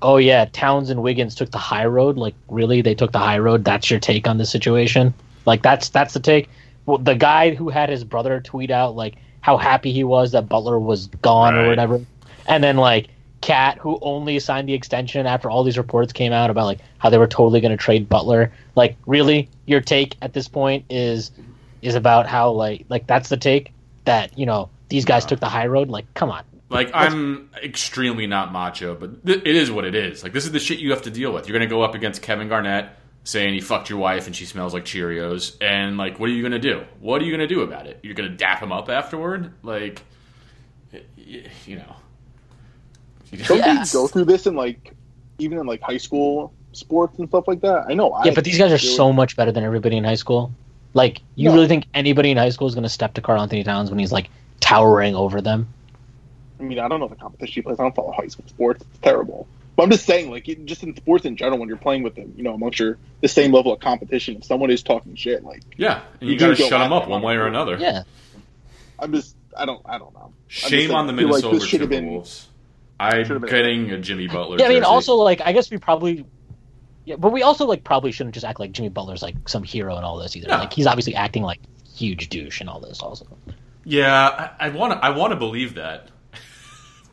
[0.05, 2.15] oh yeah, Towns and Wiggins took the high road.
[2.15, 3.65] Like really, they took the high road.
[3.65, 5.13] That's your take on the situation.
[5.45, 6.47] Like that's that's the take.
[6.85, 10.47] Well, the guy who had his brother tweet out like how happy he was that
[10.47, 12.05] Butler was gone or whatever,
[12.47, 13.07] and then like
[13.41, 17.09] Cat who only signed the extension after all these reports came out about like how
[17.09, 18.51] they were totally going to trade Butler.
[18.75, 21.31] Like really, your take at this point is
[21.81, 23.73] is about how like like that's the take
[24.05, 25.89] that you know these guys took the high road.
[25.89, 26.43] Like come on.
[26.69, 30.23] Like I'm extremely not macho, but th- it is what it is.
[30.23, 31.47] Like this is the shit you have to deal with.
[31.47, 32.89] You're gonna go up against Kevin Garnett
[33.23, 36.41] saying he fucked your wife and she smells like Cheerios, and like, what are you
[36.43, 36.83] gonna do?
[36.99, 37.99] What are you gonna do about it?
[38.03, 39.53] You're gonna dap him up afterward?
[39.63, 40.01] Like,
[40.91, 41.95] y- y- you know.
[43.47, 43.91] Don't Yes.
[43.91, 44.93] they go through this in like
[45.39, 47.85] even in like high school sports and stuff like that?
[47.89, 48.11] I know.
[48.11, 48.95] I Yeah, but these guys are do it.
[48.95, 50.51] so much better than everybody in high school.
[50.93, 51.55] Like, you No.
[51.55, 54.13] really think anybody in high school is going to step to Karl-Anthony Towns when he's
[54.13, 54.29] like
[54.61, 55.67] towering over them?
[56.59, 57.79] I mean, I don't know the competition he plays.
[57.79, 58.83] I don't follow high school sports.
[58.89, 59.47] It's terrible.
[59.75, 62.33] But I'm just saying, like, just in sports in general, when you're playing with them,
[62.37, 65.63] you know, amongst your the same level of competition, if someone is talking shit, like,
[65.75, 67.75] Yeah, and you, You got to go shut them up one way or another.
[67.77, 68.03] Yeah.
[68.97, 70.27] I'm just, I don't, I don't know.
[70.27, 72.45] I'm just Shame on the I feel like Minnesota this should have been- Timberwolves.
[72.97, 74.57] I'm Should've been- getting a Jimmy Butler.
[74.57, 74.85] Yeah, I mean, jersey.
[74.87, 76.25] also like I guess we probably,
[77.03, 79.97] yeah, but we also like probably shouldn't just act like Jimmy Butler's like some hero
[79.97, 80.47] in all this either.
[80.47, 80.59] No.
[80.59, 81.59] Like he's obviously acting like
[81.93, 83.27] huge douche in all this also.
[83.83, 85.05] yeah, I want to.
[85.05, 86.07] I want to believe that.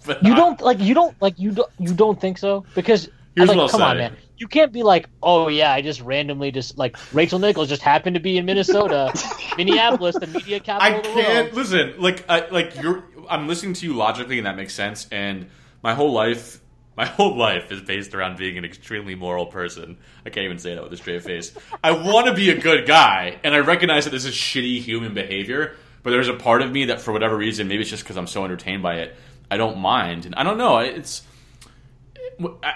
[0.05, 3.48] But You don't like you don't like you don't you don't think so because Here's
[3.48, 3.84] like what I'll come say.
[3.84, 7.68] on man you can't be like oh yeah I just randomly just like Rachel Nichols
[7.68, 9.12] just happened to be in Minnesota
[9.57, 11.94] Minneapolis the media I capital of the can't world listen.
[11.98, 13.05] Like, I, like you're.
[13.28, 15.07] I'm listening to you logically, and that makes sense.
[15.12, 15.46] And
[15.82, 16.61] my whole life,
[16.96, 19.98] my whole life is based around being an extremely moral person.
[20.26, 21.53] I can't even say that with a straight face.
[21.84, 25.14] I want to be a good guy, and I recognize that this is shitty human
[25.14, 25.76] behavior.
[26.03, 28.26] But there's a part of me that, for whatever reason, maybe it's just because I'm
[28.26, 29.14] so entertained by it,
[29.53, 30.24] I don't mind.
[30.24, 30.78] And I don't know.
[30.78, 31.22] It's.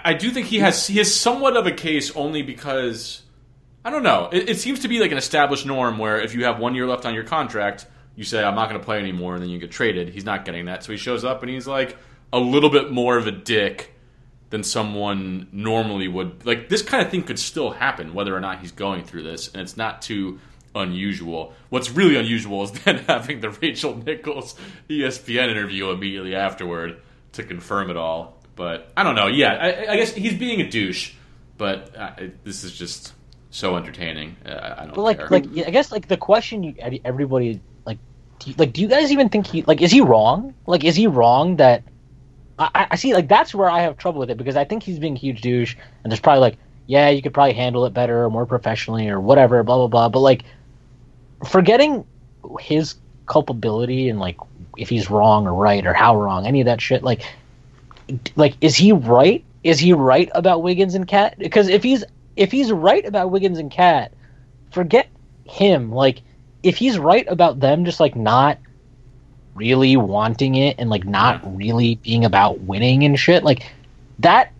[0.04, 3.22] I do think he has he has somewhat of a case only because
[3.82, 4.28] I don't know.
[4.30, 6.86] It, it seems to be like an established norm where if you have one year
[6.86, 9.58] left on your contract, you say I'm not going to play anymore, and then you
[9.58, 10.10] get traded.
[10.10, 11.96] He's not getting that, so he shows up and he's like
[12.30, 13.94] a little bit more of a dick
[14.50, 16.44] than someone normally would.
[16.44, 19.48] Like this kind of thing could still happen, whether or not he's going through this,
[19.48, 20.40] and it's not too
[20.76, 21.52] unusual.
[21.70, 24.54] What's really unusual is then having the Rachel Nichols
[24.88, 27.00] ESPN interview immediately afterward
[27.32, 28.36] to confirm it all.
[28.54, 29.26] But I don't know.
[29.26, 31.12] Yeah, I, I guess he's being a douche,
[31.58, 33.12] but uh, it, this is just
[33.50, 34.36] so entertaining.
[34.46, 35.28] Uh, I don't but like care.
[35.28, 36.74] like I guess like the question you
[37.04, 37.98] everybody like
[38.38, 40.96] do you, like do you guys even think he like is he wrong like is
[40.96, 41.82] he wrong that
[42.58, 44.82] I, I- I see like that's where I have trouble with it because I think
[44.82, 47.92] he's being a huge douche and there's probably like yeah you could probably handle it
[47.94, 50.44] better or more professionally or whatever blah blah blah but like
[51.48, 52.04] forgetting
[52.60, 54.36] his culpability and like
[54.76, 57.22] if he's wrong or right or how wrong any of that shit like
[58.36, 59.44] like is he right?
[59.64, 61.36] Is he right about Wiggins and Cat?
[61.38, 62.04] Because if he's
[62.36, 64.12] if he's right about Wiggins and Cat
[64.70, 65.08] forget
[65.44, 65.90] him.
[65.90, 66.22] Like
[66.62, 68.58] if he's right about them just like not
[69.54, 73.72] really wanting it and like not really being about winning and shit like
[74.18, 74.52] that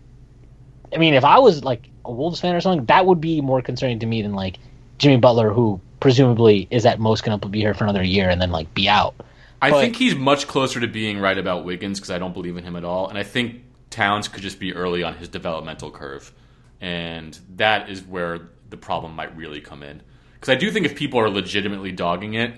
[0.93, 3.61] i mean if i was like a wolves fan or something that would be more
[3.61, 4.57] concerning to me than like
[4.97, 8.41] jimmy butler who presumably is at most going to be here for another year and
[8.41, 9.15] then like be out
[9.61, 12.57] I but- think he's much closer to being right about Wiggins because I don't believe
[12.57, 15.89] in him at all, and I think Towns could just be early on his developmental
[15.89, 16.31] curve,
[16.79, 20.01] and that is where the problem might really come in.
[20.35, 22.53] Because I do think if people are legitimately dogging it,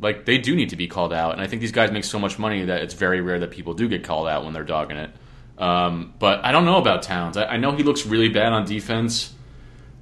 [0.00, 2.18] like they do need to be called out, and I think these guys make so
[2.18, 4.96] much money that it's very rare that people do get called out when they're dogging
[4.96, 5.10] it.
[5.56, 7.36] Um, but I don't know about Towns.
[7.36, 9.32] I, I know he looks really bad on defense.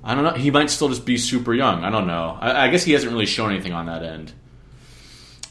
[0.04, 0.32] I don't know.
[0.32, 1.84] He might still just be super young.
[1.84, 2.36] I don't know.
[2.40, 4.32] I, I guess he hasn't really shown anything on that end.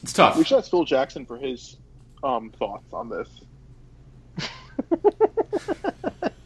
[0.03, 0.37] It's tough.
[0.37, 1.77] We should ask Phil Jackson for his
[2.23, 3.29] um, thoughts on this.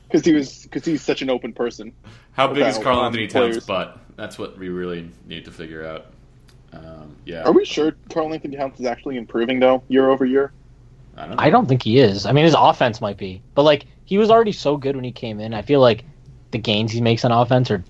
[0.08, 1.91] Because he was, because he's such an open person.
[2.34, 3.66] How big is about, Karl um, Anthony Towns' players.
[3.66, 3.99] butt?
[4.16, 6.06] That's what we really need to figure out.
[6.72, 10.53] Um, yeah, Are we sure Karl-Anthony Towns is actually improving though, year over year?
[11.18, 11.43] I don't know.
[11.43, 14.30] i don't think he is i mean his offense might be but like he was
[14.30, 16.03] already so good when he came in i feel like
[16.51, 17.84] the gains he makes on offense are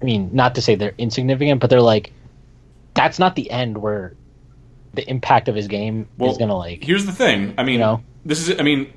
[0.00, 2.12] i mean not to say they're insignificant but they're like
[2.94, 4.14] that's not the end where
[4.94, 7.54] the impact of his game Well, is gonna like Here's the thing.
[7.56, 8.02] I mean, You know?
[8.24, 8.58] this is.
[8.58, 8.92] I mean,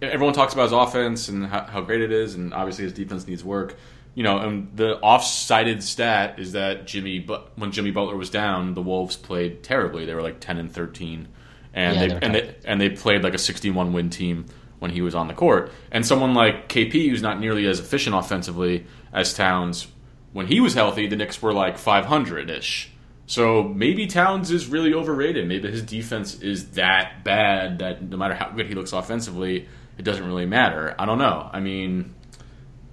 [0.00, 3.26] everyone talks about his offense and how, how great it is, and obviously his defense
[3.26, 3.76] needs work.
[4.14, 8.74] You know, and the off-sided stat is that Jimmy, but when Jimmy Butler was down,
[8.74, 10.06] the Wolves played terribly.
[10.06, 11.26] They were like ten and thirteen,
[11.74, 14.46] and Yeah, they they and they and they played like a sixty-one win team
[14.78, 15.72] when he was on the court.
[15.90, 19.88] And someone like KP, who's not nearly as efficient offensively as Towns,
[20.36, 22.90] when he was healthy, the Knicks were like five hundred ish.
[23.24, 25.48] So maybe Towns is really overrated.
[25.48, 29.66] Maybe his defense is that bad that no matter how good he looks offensively,
[29.96, 30.94] it doesn't really matter.
[30.98, 31.48] I don't know.
[31.50, 32.14] I mean,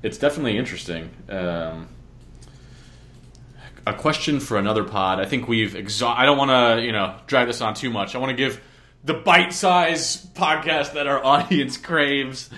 [0.01, 1.09] it's definitely interesting.
[1.27, 1.89] Um,
[3.85, 5.19] a question for another pod.
[5.19, 8.15] I think we've exa- I don't want to you know drag this on too much.
[8.15, 8.61] I want to give
[9.03, 12.49] the bite-size podcast that our audience craves,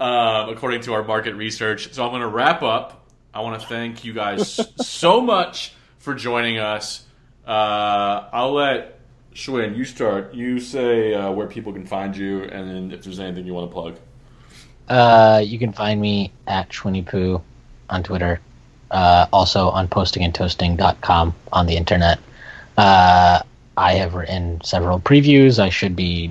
[0.00, 1.92] uh, according to our market research.
[1.92, 3.01] So I'm going to wrap up.
[3.34, 7.04] I want to thank you guys so much for joining us.
[7.46, 8.98] Uh, I'll let
[9.34, 10.34] Shwin you start.
[10.34, 13.70] You say uh, where people can find you, and then if there's anything you want
[13.70, 13.96] to plug.
[14.88, 17.42] Uh, you can find me at Schwinny
[17.88, 18.40] on Twitter.
[18.90, 22.18] Uh, also on postingandtoasting.com on the internet.
[22.76, 23.40] Uh,
[23.76, 25.58] I have written several previews.
[25.58, 26.30] I should be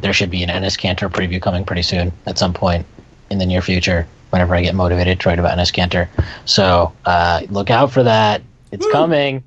[0.00, 2.86] there should be an Enes Kanter preview coming pretty soon at some point
[3.30, 4.06] in the near future.
[4.30, 6.08] Whenever I get motivated to write about Enes Kanter,
[6.44, 8.42] so uh, look out for that.
[8.70, 8.92] It's Woo.
[8.92, 9.44] coming.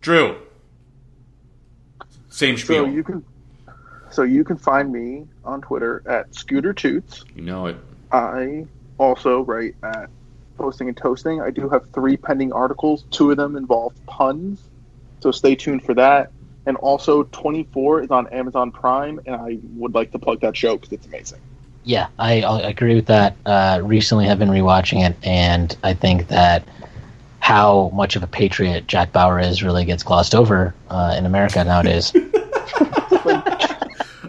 [0.00, 0.36] Drew,
[2.28, 2.84] same spiel.
[2.84, 3.24] So you can,
[4.10, 7.24] so you can find me on Twitter at Scooter Toots.
[7.36, 7.76] You know it.
[8.10, 8.66] I
[8.98, 10.10] also write at
[10.58, 11.40] Posting and Toasting.
[11.40, 13.04] I do have three pending articles.
[13.10, 14.60] Two of them involve puns,
[15.20, 16.32] so stay tuned for that.
[16.66, 20.76] And also, 24 is on Amazon Prime, and I would like to plug that show
[20.76, 21.40] because it's amazing.
[21.84, 23.36] Yeah, I, I agree with that.
[23.44, 26.66] Uh, recently, have been rewatching it, and I think that
[27.40, 31.62] how much of a patriot Jack Bauer is really gets glossed over uh, in America
[31.62, 32.10] nowadays.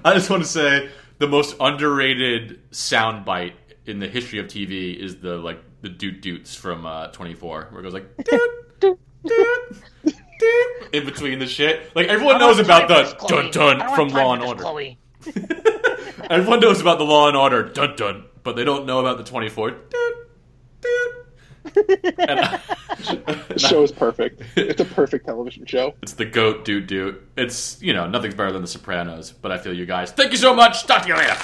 [0.04, 0.90] I just want to say
[1.20, 3.54] the most underrated soundbite
[3.86, 7.80] in the history of TV is the like the doot doots from uh, 24, where
[7.80, 9.72] it goes like doot doot doot
[10.40, 11.96] doot in between the shit.
[11.96, 14.96] Like everyone knows about the dun dun from Law and Order.
[16.30, 19.24] Everyone knows about the Law and Order dun dun, but they don't know about the
[19.24, 19.90] 24 doot
[20.82, 22.16] doot.
[22.20, 22.60] And I-
[23.50, 24.42] The show is perfect.
[24.56, 25.94] It's a perfect television show.
[26.02, 27.22] It's the goat doot doot.
[27.38, 30.12] It's you know nothing's better than the Sopranos, but I feel you guys.
[30.12, 30.86] Thank you so much.
[30.86, 31.36] Talk to you later.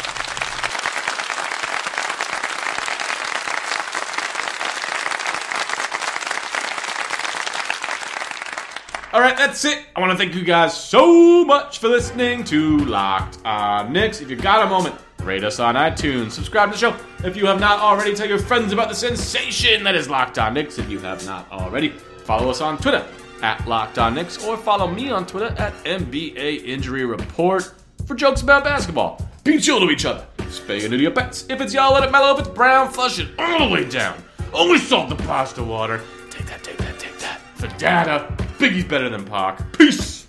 [9.14, 9.88] All right, that's it.
[9.94, 14.22] I want to thank you guys so much for listening to Locked on Knicks.
[14.22, 16.96] If you got a moment, rate us on iTunes, subscribe to the show.
[17.28, 20.54] If you have not already, tell your friends about the sensation that is Locked on
[20.54, 20.80] Knicks.
[20.80, 23.06] If you have not already, follow us on Twitter
[23.42, 27.70] at Locked on Knicks or follow me on Twitter at NBA Injury Report
[28.06, 29.28] for jokes about basketball.
[29.44, 30.26] Be chill to each other.
[30.38, 31.46] Spay neuter your pets.
[31.50, 32.34] If it's y'all, let it mellow.
[32.36, 34.24] If it's brown, flush it all the way down.
[34.54, 36.00] Only salt the pasta water.
[36.30, 37.42] Take that, take that, take that.
[37.56, 39.72] For data, Biggie's better than Pac.
[39.76, 40.21] Peace.